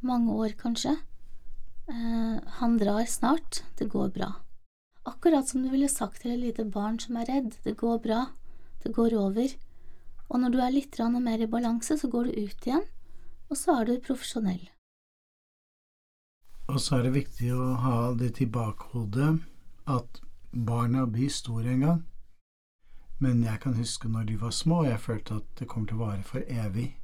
[0.00, 0.96] mange år kanskje.
[1.90, 4.32] Eh, han drar snart, det går bra.
[5.08, 8.26] Akkurat som du ville sagt til et lite barn som er redd, det går bra,
[8.84, 9.54] det går over.
[10.28, 12.84] Og når du er litt mer i balanse, så går du ut igjen,
[13.48, 14.68] og så er du profesjonell.
[16.68, 19.40] Og så er det viktig å ha det i bakhodet
[19.86, 20.20] at
[20.52, 22.04] barna blir store en gang.
[23.18, 26.04] Men jeg kan huske når de var små, jeg følte at det kommer til å
[26.06, 26.96] vare for evig.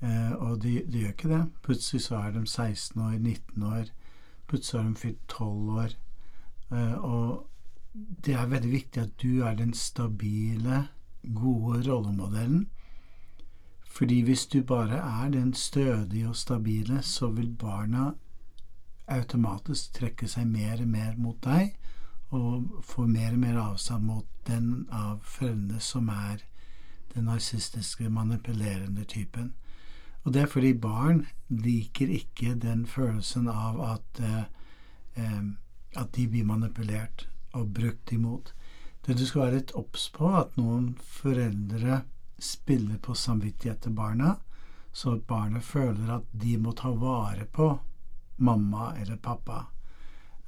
[0.00, 1.42] Eh, og de, de, gjør ikke det.
[1.62, 3.90] Plutselig så er de 16 år, 19 år,
[4.48, 5.96] plutselig har de fylt 12 år.
[6.72, 7.48] Eh, og
[8.24, 10.86] det er veldig viktig at du er den stabile,
[11.34, 12.66] gode rollemodellen.
[13.96, 18.10] Fordi hvis du bare er den stødige og stabile, så vil barna
[19.08, 21.76] automatisk trekke seg mer og mer mot deg,
[22.34, 26.42] og få mer og mer avstand mot den av foreldrene som er
[27.14, 29.54] den narsistiske, manipulerende typen.
[30.24, 35.42] Og det er fordi barn liker ikke den følelsen av at, eh,
[35.96, 38.52] at de blir manipulert og brukt imot.
[39.06, 42.02] Det du skal være litt obs på, at noen foreldre
[42.42, 44.36] spiller på samvittighet til barna,
[44.92, 47.70] så at barnet føler at de må ta vare på
[48.36, 49.66] mamma eller pappa.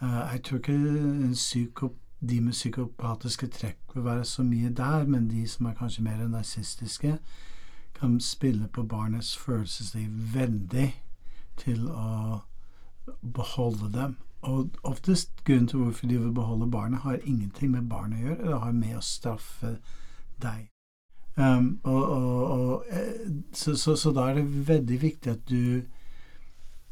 [0.03, 5.47] Uh, jeg tror ikke de med psykopatiske trekk vil være så mye der, men de
[5.49, 7.19] som er kanskje mer narsistiske,
[7.95, 10.89] kan spille på barnets følelsesliv veldig
[11.59, 12.41] til å
[13.23, 14.17] beholde dem.
[14.41, 18.51] Og oftest grunnen til hvorfor de vil beholde barnet, har ingenting med barnet å gjøre,
[18.51, 19.79] det har med å straffe
[20.43, 20.69] deg.
[21.39, 25.83] Um, og, og, og, eh, så, så, så, da er det veldig viktig at du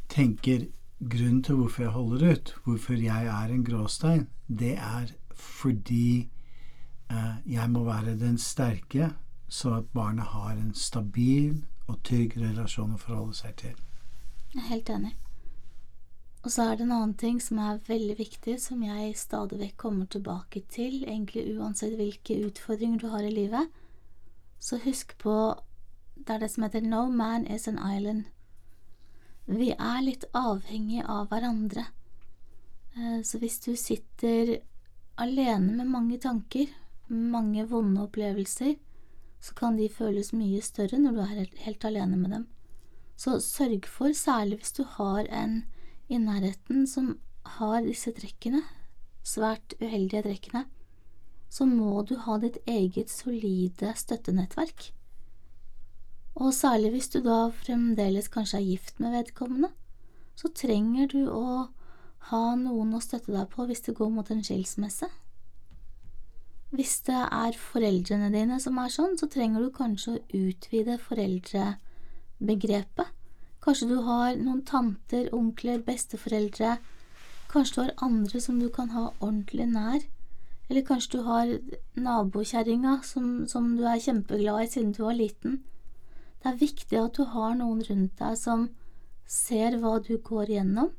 [0.09, 0.69] tenker
[1.03, 6.29] grunnen til hvorfor jeg holder ut, hvorfor jeg er en gråstein, det er fordi
[7.11, 9.11] uh, jeg må være den sterke,
[9.49, 13.75] så at barnet har en stabil og trygg relasjon å forholde seg til.
[14.55, 15.17] Jeg er helt enig.
[16.47, 19.81] Og så er det en annen ting som er veldig viktig, som jeg stadig vekk
[19.83, 23.73] kommer tilbake til, egentlig uansett hvilke utfordringer du har i livet.
[24.63, 25.35] Så husk på
[26.15, 28.31] det er det som heter No man is an island.
[29.51, 31.89] Vi er litt avhengig av hverandre.
[32.95, 34.61] Eh, så hvis du sitter
[35.19, 36.71] alene med mange tanker,
[37.11, 38.77] mange vonde opplevelser,
[39.43, 42.51] så kan de føles mye større når du er helt alene med dem.
[43.19, 45.65] Så sørg for, særlig hvis du har en
[46.09, 47.19] i nærheten som
[47.59, 48.63] har disse trekkene,
[49.27, 50.65] svært uheldige trekkene,
[51.51, 54.93] så må du ha ditt eget solide støttenettverk.
[56.37, 59.71] Og særlig hvis du da fremdeles kanskje er gift med vedkommende,
[60.37, 61.69] så trenger du å
[62.31, 65.09] ha noen å støtte deg på hvis det går mot en skilsmisse.
[66.77, 73.16] Hvis det er foreldrene dine som er sånn, så trenger du kanskje å utvide foreldrebegrepet.
[73.67, 76.77] Kanskje du har noen tanter, onkler, besteforeldre,
[77.51, 80.05] kanskje du har andre som du kan ha ordentlig nær,
[80.69, 81.51] eller kanskje du har
[81.99, 85.65] nabokjerringa som, som du er kjempeglad i siden du var liten.
[86.39, 88.69] Det er viktig at du har noen rundt deg som
[89.27, 90.95] ser hva du går igjennom,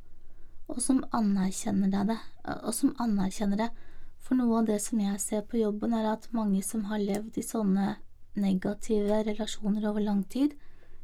[0.67, 2.19] og som anerkjenner deg det,
[2.67, 3.71] og som anerkjenner det.
[4.19, 7.39] For noe av det som jeg ser på jobben, er at mange som har levd
[7.39, 7.93] i sånne
[8.35, 10.59] negative relasjoner over lang tid,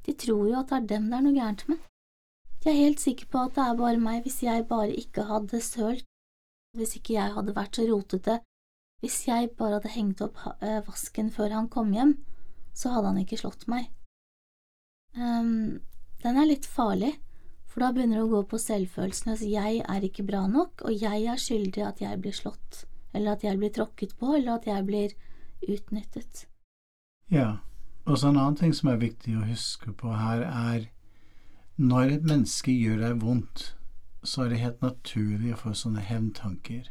[0.05, 1.83] de tror jo at det er dem det er noe gærent med.
[2.63, 5.59] De er helt sikre på at det er bare meg hvis jeg bare ikke hadde
[5.63, 6.05] sølt,
[6.77, 8.39] hvis ikke jeg hadde vært så rotete,
[9.03, 12.15] hvis jeg bare hadde hengt opp eh, vasken før han kom hjem,
[12.73, 13.89] så hadde han ikke slått meg.
[15.13, 15.83] Um,
[16.23, 17.11] den er litt farlig,
[17.67, 19.33] for da begynner det å gå på selvfølelsen.
[19.35, 23.35] Altså, jeg er ikke bra nok, og jeg er skyldig at jeg blir slått, eller
[23.35, 25.13] at jeg blir tråkket på, eller at jeg blir
[25.67, 26.45] utnyttet.
[27.33, 27.57] Ja,
[28.05, 30.89] og så en annen ting som er viktig å huske på her, er
[31.75, 33.69] når et menneske gjør deg vondt,
[34.23, 36.89] så er det helt naturlig å få sånne hevntanker.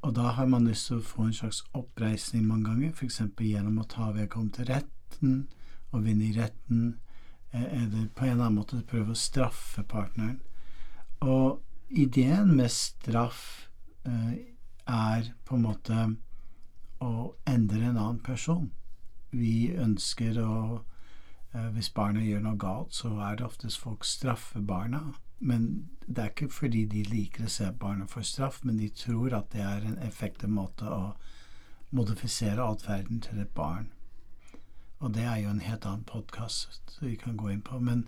[0.00, 3.20] Og da har man lyst til å få en slags oppreisning mange ganger, f.eks.
[3.36, 5.34] gjennom å ta vedkommende til retten
[5.90, 6.94] og vinne i retten,
[7.52, 10.38] eller på en eller annen måte prøve å straffe partneren.
[11.20, 13.68] Og ideen med straff
[14.06, 14.34] eh,
[14.86, 16.04] er på en måte
[17.04, 17.12] å
[17.50, 18.70] endre en annen person.
[19.30, 20.54] Vi ønsker å
[21.54, 25.14] eh, Hvis barna gjør noe galt, så er det oftest folk straffer barna.
[25.38, 29.34] Men det er ikke fordi de liker å se barna få straff, men de tror
[29.34, 31.14] at det er en effektiv måte å
[31.90, 33.88] modifisere atferden til et barn.
[35.00, 37.78] Og det er jo en helt annen podkast vi kan gå inn på.
[37.80, 38.04] Men,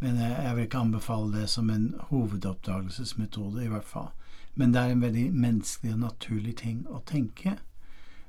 [0.00, 4.10] men, jeg vil ikke anbefale det som en hovedoppdagelsesmetode, i hvert fall.
[4.54, 7.56] Men det er en veldig menneskelig og naturlig ting å tenke.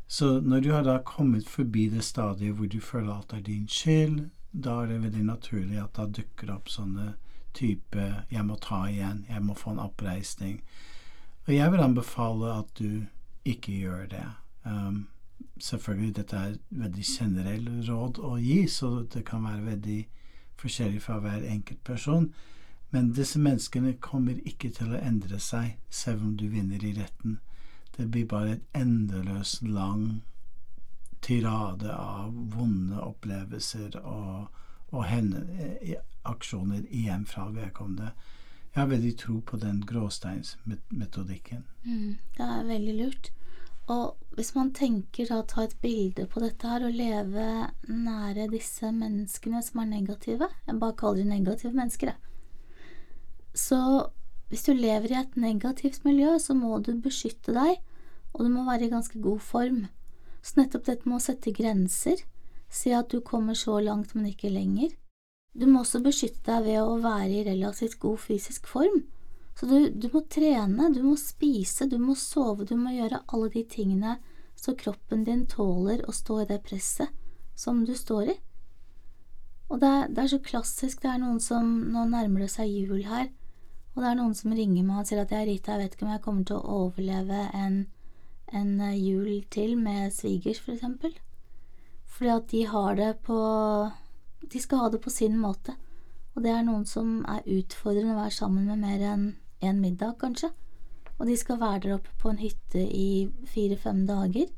[0.07, 3.67] Så når du har da kommet forbi det stadiet hvor du føler alt er din
[3.67, 7.15] skyld, da er det veldig naturlig at da dukker opp sånne
[7.53, 10.61] type 'jeg må ta igjen', 'jeg må få en oppreisning'.
[11.47, 13.05] Og jeg vil anbefale at du
[13.45, 14.25] ikke gjør det.
[14.65, 15.07] Um,
[15.59, 20.07] selvfølgelig, dette er et veldig generell råd å gi, så det kan være veldig
[20.57, 22.33] forskjellig fra hver enkelt person.
[22.91, 27.39] Men disse menneskene kommer ikke til å endre seg selv om du vinner i retten.
[27.97, 30.21] Det blir bare et endeløst lang
[31.25, 34.51] tirade av vonde opplevelser og,
[34.93, 38.11] og henne, eh, aksjoner igjen fra vedkommende.
[38.73, 41.63] Jeg har veldig tro på den gråsteinsmetodikken.
[41.87, 43.31] Mm, det er veldig lurt.
[43.87, 47.47] Og hvis man tenker da ta et bilde på dette her og leve
[47.87, 52.17] nære disse menneskene som er negative Jeg bare kaller de negative mennesker, jeg.
[53.57, 53.79] Så
[54.49, 57.81] hvis du lever i et negativt miljø, så må du beskytte deg,
[58.33, 59.81] og du må være i ganske god form.
[60.41, 62.23] Så nettopp dette med å sette grenser,
[62.69, 64.93] si at du kommer så langt, men ikke lenger.
[65.57, 69.03] Du må også beskytte deg ved å være i relativt god fysisk form.
[69.57, 73.49] Så du, du, må trene, du må spise, du må sove, du må gjøre alle
[73.55, 74.19] de tingene
[74.57, 77.09] så kroppen din tåler å stå i det presset
[77.57, 78.35] som du står i.
[79.67, 82.69] Og det er, det er så klassisk, det er noen som Nå nærmer det seg
[82.71, 83.27] jul her,
[83.97, 86.05] og det er noen som ringer meg og sier at jeg Rita, jeg vet ikke
[86.05, 87.77] om jeg kommer til å overleve en,
[88.53, 91.15] en eh, jul til med svigers, for eksempel.
[92.05, 93.39] Fordi at de har det på
[94.53, 95.73] De skal ha det på sin måte.
[96.35, 99.25] Og det er noen som er utfordrende å være sammen med mer enn
[99.65, 100.51] en middag, kanskje.
[101.17, 104.51] Og de skal være der oppe på en hytte i fire–fem dager.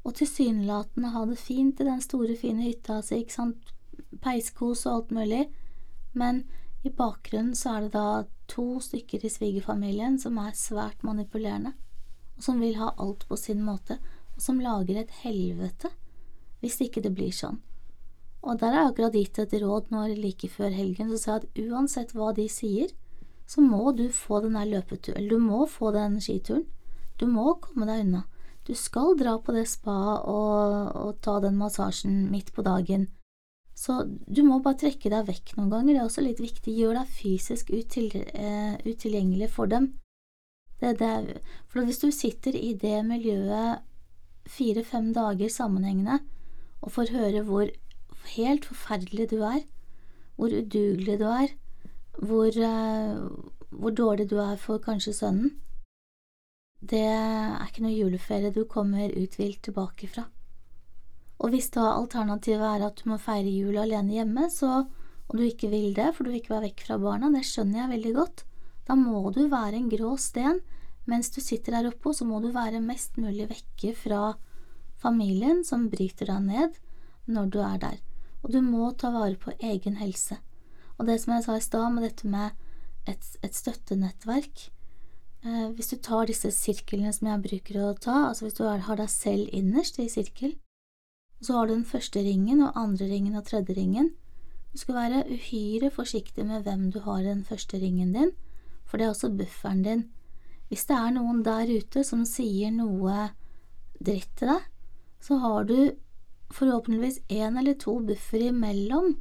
[0.00, 3.74] Og tilsynelatende ha det fint i den store, fine hytta si, ikke sant,
[4.24, 5.42] peiskos og alt mulig,
[6.16, 6.46] men
[6.82, 11.74] i bakgrunnen så er det da to stykker i svigerfamilien som er svært manipulerende,
[12.36, 13.98] og som vil ha alt på sin måte,
[14.36, 15.92] og som lager et helvete
[16.60, 17.60] hvis ikke det blir sånn.
[18.40, 21.60] Og der har jeg akkurat gitt et råd nå like før helgen, så sa at
[21.60, 22.92] uansett hva de sier,
[23.50, 26.64] så må du få den der løpeturen, du må få den skituren.
[27.20, 28.22] Du må komme deg unna.
[28.64, 33.10] Du skal dra på det spaet og, og ta den massasjen midt på dagen.
[33.80, 33.96] Så
[34.28, 36.74] du må bare trekke deg vekk noen ganger, det er også litt viktig.
[36.76, 39.94] Gjør deg fysisk util, uh, utilgjengelig for dem.
[40.80, 43.80] Det, det, for hvis du sitter i det miljøet
[44.48, 46.18] fire–fem dager sammenhengende
[46.80, 47.68] og får høre hvor
[48.34, 49.64] helt forferdelig du er,
[50.36, 51.54] hvor udugelig du er,
[52.20, 55.56] hvor, uh, hvor dårlig du er for kanskje sønnen,
[56.80, 60.26] det er ikke noe juleferie du kommer uthvilt tilbake fra.
[61.40, 64.84] Og hvis da alternativet er at du må feire jul alene hjemme, så,
[65.28, 67.82] og du ikke vil det, for du vil ikke være vekk fra barna, det skjønner
[67.82, 68.44] jeg veldig godt,
[68.88, 70.60] da må du være en grå sten
[71.08, 74.34] mens du sitter der oppe, så må du være mest mulig vekke fra
[75.00, 76.78] familien som bryter deg ned
[77.30, 77.98] når du er der.
[78.44, 80.38] Og du må ta vare på egen helse.
[80.98, 82.52] Og det som jeg sa i stad med dette med
[83.08, 84.66] et, et støttenettverk
[85.44, 89.00] eh, Hvis du tar disse sirklene som jeg bruker å ta, altså hvis du har
[89.00, 90.58] deg selv innerst i sirkel,
[91.40, 94.12] så har du den første ringen og andre ringen og tredje ringen.
[94.72, 98.32] Du skal være uhyre forsiktig med hvem du har i den første ringen din,
[98.84, 100.04] for det er også bufferen din.
[100.68, 103.30] Hvis det er noen der ute som sier noe
[103.98, 104.68] dritt til deg,
[105.20, 105.92] så har du
[106.54, 109.16] forhåpentligvis én eller to buffere imellom,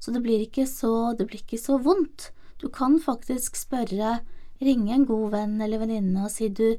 [0.00, 2.30] så det blir ikke så, det blir ikke så vondt.
[2.60, 4.20] Du kan faktisk spørre,
[4.60, 6.76] ringe en god venn eller venninne og si du,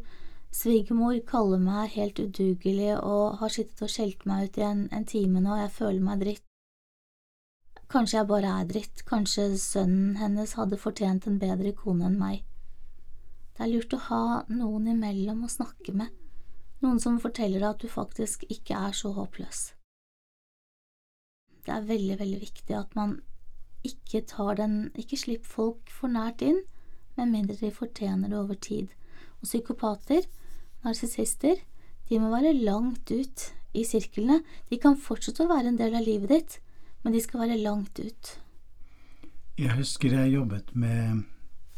[0.52, 5.08] svigermor kaller meg helt udugelig og har sittet og skjelt meg ut i en, en
[5.08, 6.48] time nå, og jeg føler meg dritt.
[7.92, 12.46] Kanskje jeg bare er dritt, kanskje sønnen hennes hadde fortjent en bedre kone enn meg.
[13.58, 16.08] Det er lurt å ha noen imellom å snakke med,
[16.80, 19.74] noen som forteller deg at du faktisk ikke er så håpløs.
[21.66, 23.20] Det er veldig, veldig viktig at man
[23.86, 26.64] ikke tar den, ikke slipper folk for nært inn,
[27.18, 28.94] med mindre de fortjener det over tid.
[29.42, 30.26] Og psykopater,
[30.86, 31.62] narsissister,
[32.10, 34.42] de må være langt ut i sirklene.
[34.70, 36.58] De kan fortsette å være en del av livet ditt,
[37.04, 38.34] men de skal være langt ut.
[39.58, 41.24] Jeg husker jeg jobbet med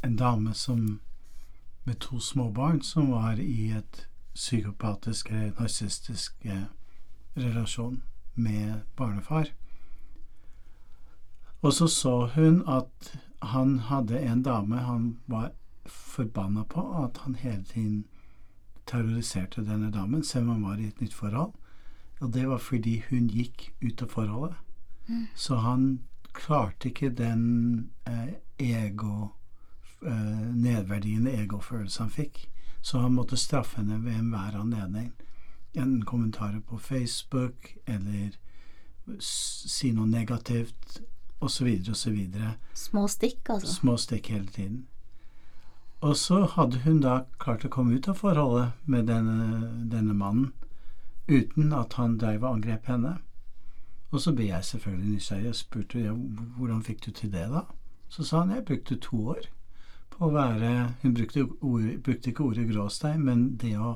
[0.03, 1.01] en dame som,
[1.83, 6.65] med to små barn som var i et psykopatisk eller narsistisk eh,
[7.37, 8.01] relasjon
[8.35, 9.51] med barnefar.
[11.61, 15.51] Og så så hun at han hadde en dame han var
[15.85, 18.05] forbanna på, at han hele tiden
[18.85, 21.53] terroriserte denne damen, selv om han var i et nytt forhold.
[22.21, 24.57] Og det var fordi hun gikk ut av forholdet.
[25.07, 25.27] Mm.
[25.35, 25.87] Så han
[26.33, 27.43] klarte ikke den
[28.07, 29.29] eh, ego
[30.05, 32.47] eh, nedverdigende egofølelsen han fikk.
[32.81, 35.13] Så han måtte straffe henne ved enhver anledning.
[35.73, 38.35] Enten kommentarer på Facebook eller
[39.19, 41.01] si noe negativt
[41.43, 42.17] osv., osv.
[42.73, 43.73] Små stikk, altså?
[43.73, 44.83] Små stikk hele tiden.
[46.03, 50.51] Og så hadde hun da klart å komme ut av forholdet med denne, denne mannen
[51.27, 53.13] uten at han dreiv og angrep henne.
[54.11, 56.13] Og så ble jeg selvfølgelig nysgjerrig og spurte ja,
[56.57, 57.63] hvordan fikk du til det, da?
[58.11, 59.47] Så sa han jeg brukte to år
[60.13, 63.95] på å være Hun brukte, ord, brukte ikke ordet gråstein, men det å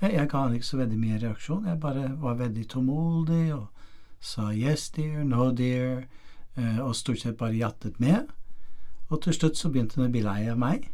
[0.00, 1.68] jeg, jeg ga ikke så veldig mye reaksjon.
[1.68, 3.68] Jeg bare var veldig tålmodig og
[4.20, 6.02] sa yes dear, no dear,
[6.54, 8.30] Eh, og stort sett bare jattet med.
[9.10, 10.86] Og til slutt så begynte hun å bli lei av meg.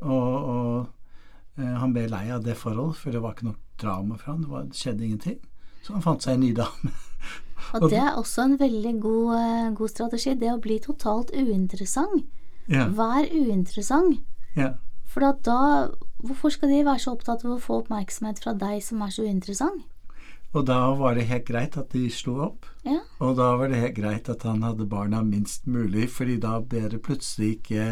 [0.00, 4.18] Og, og eh, han ble lei av det forholdet, for det var ikke noe drama
[4.20, 5.38] for han, det, var, det skjedde ingenting.
[5.84, 6.92] Så han fant seg en ny dame.
[7.80, 12.28] og det er også en veldig god, uh, god strategi, det å bli totalt uinteressant.
[12.70, 12.86] Ja.
[12.94, 14.20] Vær uinteressant.
[14.58, 14.74] Ja.
[15.10, 15.90] For da
[16.20, 19.24] Hvorfor skal de være så opptatt av å få oppmerksomhet fra deg som er så
[19.24, 19.86] uinteressant?
[20.50, 22.66] Og da var det helt greit at de slo opp.
[22.84, 22.98] Ja.
[23.22, 26.88] Og da var det helt greit at han hadde barna minst mulig, fordi da ble
[26.92, 27.86] det plutselig ikke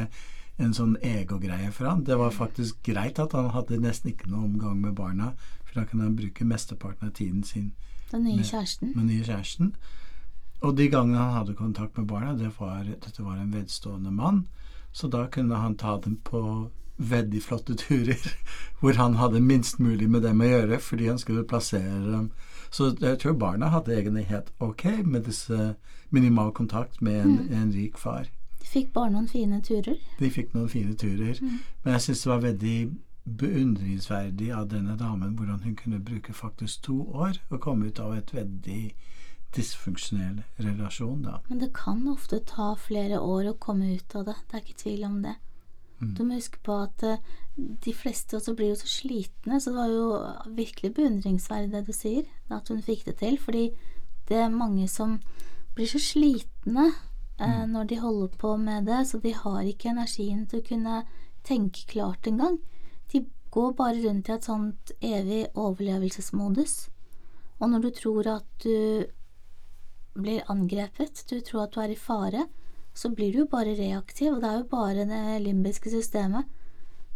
[0.58, 2.02] en sånn egogreie for han.
[2.04, 5.32] Det var faktisk greit at han hadde nesten ikke noe omgang med barna,
[5.64, 7.72] for da kunne han bruke mesteparten av tiden sin
[8.10, 8.94] Den nye kjæresten.
[8.94, 9.72] Med, med nye kjæresten.
[10.60, 14.46] Og de gangene han hadde kontakt med barna, det var, dette var en vedstående mann,
[14.92, 18.24] så da kunne han ta dem på veldig flotte turer
[18.80, 22.30] hvor han hadde minst mulig med dem å gjøre fordi han skulle plassere dem.
[22.70, 25.76] Så jeg tror barna hadde egentlig helt ok med disse
[26.10, 27.54] minimal kontakt med en, mm.
[27.62, 28.26] en rik far.
[28.60, 29.98] De fikk bare noen fine turer?
[30.18, 31.38] De fikk noen fine turer.
[31.42, 31.60] Mm.
[31.84, 32.78] Men jeg syns det var veldig
[33.38, 38.14] beundringsverdig av denne damen hvordan hun kunne bruke faktisk to år og komme ut av
[38.16, 38.82] et veldig
[39.56, 41.38] dysfunksjonell relasjon, da.
[41.48, 44.36] Men det kan ofte ta flere år å komme ut av det.
[44.48, 45.36] Det er ikke tvil om det.
[45.98, 47.22] Du må huske på at eh,
[47.56, 51.94] de fleste også blir jo så slitne, så det var jo virkelig beundringsverdig det du
[51.96, 53.64] sier, at hun fikk det til, fordi
[54.28, 55.16] det er mange som
[55.74, 56.92] blir så slitne
[57.38, 61.02] eh, når de holder på med det, så de har ikke energien til å kunne
[61.46, 62.58] tenke klart engang.
[63.12, 63.24] De
[63.54, 66.88] går bare rundt i et sånt evig overlevelsesmodus.
[67.58, 69.08] Og når du tror at du
[70.18, 72.46] blir angrepet, du tror at du er i fare,
[72.94, 76.46] så blir du jo bare reaktiv, og det er jo bare det limbiske systemet,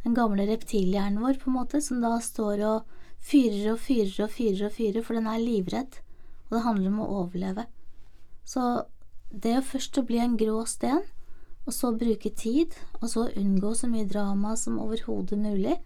[0.04, 4.32] den gamle reptilhjernen vår, på en måte, som da står og fyrer og fyrer og
[4.34, 5.98] fyrer og fyrer, for den er livredd,
[6.48, 7.66] og det handler om å overleve.
[8.46, 8.62] Så
[9.32, 11.02] det å først å bli en grå sten,
[11.64, 15.78] og så bruke tid, og så unngå så mye drama som overhodet mulig,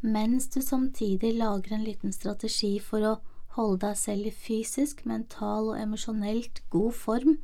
[0.00, 3.14] mens du samtidig lager en liten strategi for å
[3.58, 7.38] holde deg selv i fysisk, mental og emosjonelt god form.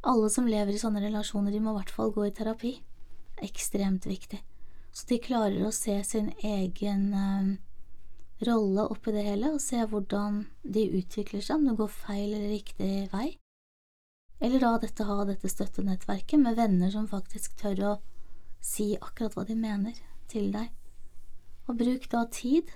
[0.00, 2.78] Alle som lever i sånne relasjoner, de må i hvert fall gå i terapi.
[3.44, 4.40] Ekstremt viktig.
[4.90, 7.52] Så de klarer å se sin egen eh,
[8.48, 12.50] rolle oppi det hele, og se hvordan de utvikler seg, om det går feil eller
[12.56, 13.28] riktig vei.
[14.40, 17.94] Eller da dette ha dette støttenettverket med venner som faktisk tør å
[18.64, 19.98] si akkurat hva de mener
[20.32, 20.70] til deg.
[21.68, 22.70] Og bruk da tid,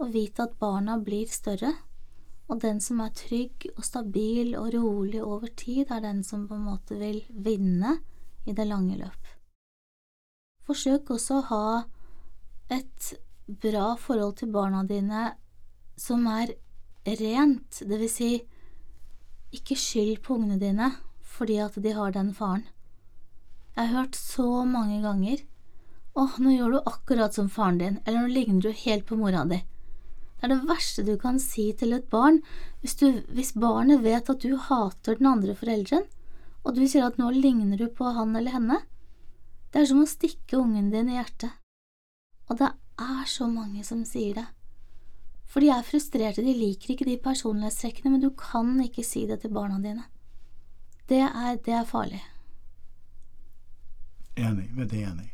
[0.00, 1.74] og vit at barna blir større,
[2.48, 6.56] og den som er trygg og stabil og rolig over tid, er den som på
[6.56, 7.98] en måte vil vinne
[8.44, 9.30] i det lange løp.
[10.64, 11.68] Forsøk også å ha
[12.72, 13.14] et
[13.46, 15.34] bra forhold til barna dine
[16.00, 16.54] som er
[17.04, 18.30] rent, det vil si,
[19.56, 20.92] ikke skyld på ungene dine
[21.34, 22.66] fordi at de har den faren.
[23.74, 25.42] Jeg har hørt så mange ganger
[26.14, 29.44] åh, nå gjør du akkurat som faren din, eller nå ligner du helt på mora
[29.50, 29.60] di.
[30.38, 32.40] Det er det verste du kan si til et barn
[32.82, 36.06] hvis, du, hvis barnet vet at du hater den andre forelderen,
[36.64, 38.80] og du sier at nå ligner du på han eller henne.
[39.72, 41.50] Det er som å stikke ungen din i hjertet.
[42.48, 44.46] Og det er så mange som sier det.
[45.54, 49.36] For de er frustrerte, de liker ikke de personlighetstrekkene, men du kan ikke si det
[49.44, 50.02] til barna dine.
[51.06, 52.18] Det er, det er farlig.
[54.34, 54.66] Enig.
[54.74, 55.28] Veldig enig.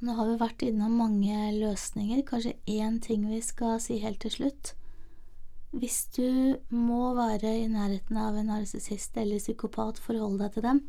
[0.00, 4.32] Nå har vi vært innom mange løsninger, kanskje én ting vi skal si helt til
[4.32, 4.70] slutt.
[5.76, 10.80] Hvis du må være i nærheten av en narsissist eller psykopat, forhold deg til dem,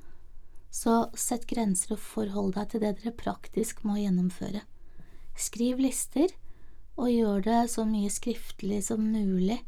[0.71, 4.63] så sett grenser og forhold deg til det dere praktisk må gjennomføre.
[5.35, 6.31] Skriv lister,
[6.99, 9.61] og gjør det så mye skriftlig som mulig.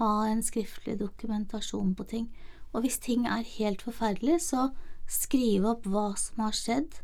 [0.00, 2.26] Ha en skriftlig dokumentasjon på ting.
[2.74, 4.68] Og hvis ting er helt forferdelig, så
[5.08, 6.98] skriv opp hva som har skjedd.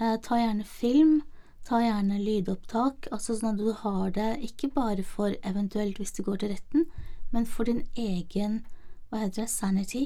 [0.00, 1.20] Eh, ta gjerne film,
[1.64, 6.24] ta gjerne lydopptak, altså sånn at du har det ikke bare for eventuelt hvis du
[6.26, 6.88] går til retten,
[7.30, 8.62] men for din egen,
[9.08, 10.04] hva heter det, sanity.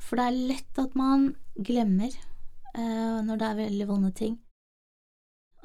[0.00, 4.38] For det er lett at man glemmer eh, når det er veldig vonde ting.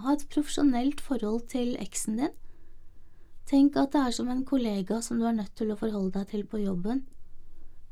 [0.03, 2.33] Ha et profesjonelt forhold til eksen din.
[3.45, 6.31] Tenk at det er som en kollega som du er nødt til å forholde deg
[6.31, 7.03] til på jobben.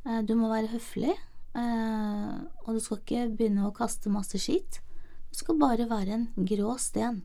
[0.05, 2.33] Eh, du må være høflig, eh,
[2.65, 4.81] og du skal ikke begynne å kaste masse skitt.
[5.31, 7.21] Du skal bare være en grå sten.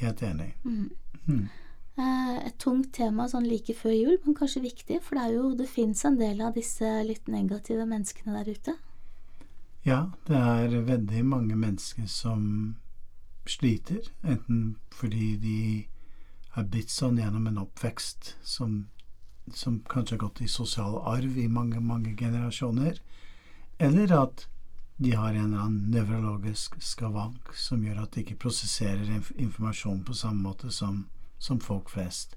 [0.00, 0.54] Helt enig.
[0.64, 0.90] Mm.
[1.26, 1.44] Mm.
[1.96, 5.68] Et tungt tema sånn like før jul, men kanskje viktig, for det er jo det
[5.70, 8.74] fins en del av disse litt negative menneskene der ute.
[9.86, 12.74] Ja, det er veldig mange mennesker som
[13.50, 15.58] sliter, enten fordi de
[16.54, 18.84] har blitt sånn gjennom en oppvekst som,
[19.52, 23.00] som kanskje har gått i sosial arv i mange, mange generasjoner,
[23.82, 24.46] eller at
[24.96, 30.04] de har en eller annen nevrologisk skavank som gjør at de ikke prosesserer inf informasjon
[30.06, 31.04] på samme måte som,
[31.38, 32.36] som, folk flest.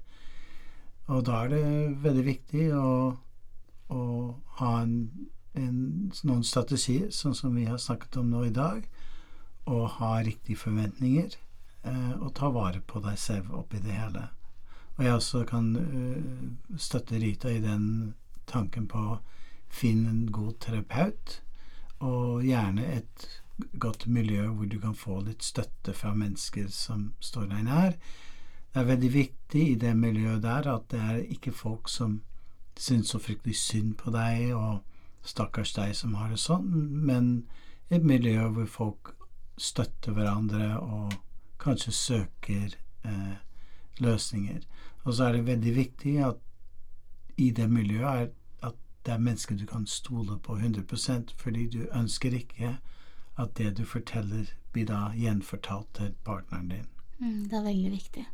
[1.06, 3.14] Og da er det veldig viktig å,
[3.94, 4.02] å
[4.58, 4.96] ha en,
[5.54, 5.78] en,
[6.24, 8.82] noen strategier, sånn som vi har snakket om nå i dag,
[9.68, 11.36] og ha riktige forventninger
[11.88, 14.28] Eh, og ta vare på deg selv oppi det hele.
[14.98, 18.14] Og jeg også kan uh, støtte Rita i den
[18.50, 19.18] tanken på å
[19.70, 21.36] finne en god terapeut,
[22.02, 23.26] og gjerne et
[23.78, 27.94] godt miljø hvor du kan få litt støtte fra mennesker som står deg nær.
[28.72, 32.20] Det er veldig viktig i det miljøet der at det er ikke folk som
[32.78, 34.82] syns så fryktelig synd på deg, og
[35.26, 36.66] stakkars deg som har det sånn,
[37.06, 37.30] men
[37.90, 39.14] et miljø hvor folk
[39.58, 41.12] støtter hverandre og
[41.58, 43.36] kanskje søker eh,
[43.98, 44.60] løsninger.
[45.04, 46.36] Og så er det veldig viktig at
[47.38, 48.28] i det miljøet er
[48.70, 52.78] at det er mennesker du kan stole på 100% fordi du ønsker ikke
[53.38, 56.88] at det du forteller, blir da gjenfortalt til partneren din.
[57.18, 58.24] Mm, det er veldig viktig.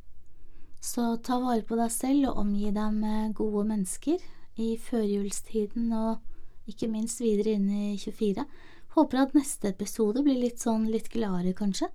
[0.81, 4.25] Så ta vare på deg selv og omgi deg med gode mennesker
[4.61, 8.45] i førjulstiden og ikke minst videre inn i 24.
[8.95, 11.89] Håper at neste episode blir litt sånn litt gladere, kanskje.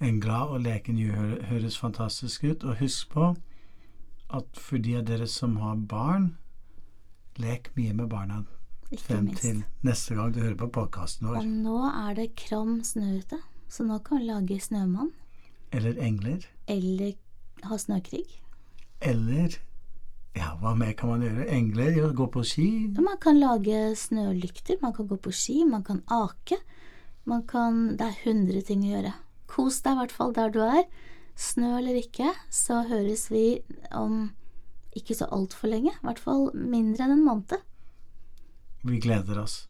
[0.00, 3.28] En glad og leken jul høres fantastisk ut, og husk på
[4.30, 6.32] at for de av dere som har barn,
[7.40, 8.40] lek mye med barna
[8.90, 9.42] Ikke frem minst.
[9.42, 13.38] til neste gang du hører på podkasten Og nå er det kram snø ute,
[13.70, 15.12] så nå kan vi lage snømann.
[15.72, 16.46] Eller engler.
[16.66, 17.14] Eller
[17.68, 18.24] ha snøkrig.
[19.00, 19.60] Eller
[20.36, 21.46] ja, hva mer kan man gjøre?
[21.50, 21.90] Engler?
[21.96, 22.66] Jo, gå på ski?
[22.94, 26.60] Ja, Man kan lage snølykter, man kan gå på ski, man kan ake.
[27.26, 29.14] Man kan Det er hundre ting å gjøre.
[29.50, 30.84] Kos deg i hvert fall der du er.
[31.36, 33.62] Snø eller ikke, så høres vi
[33.96, 34.30] om
[34.96, 35.94] ikke så altfor lenge.
[35.94, 37.58] I hvert fall mindre enn en måned.
[38.84, 39.69] Vi gleder oss.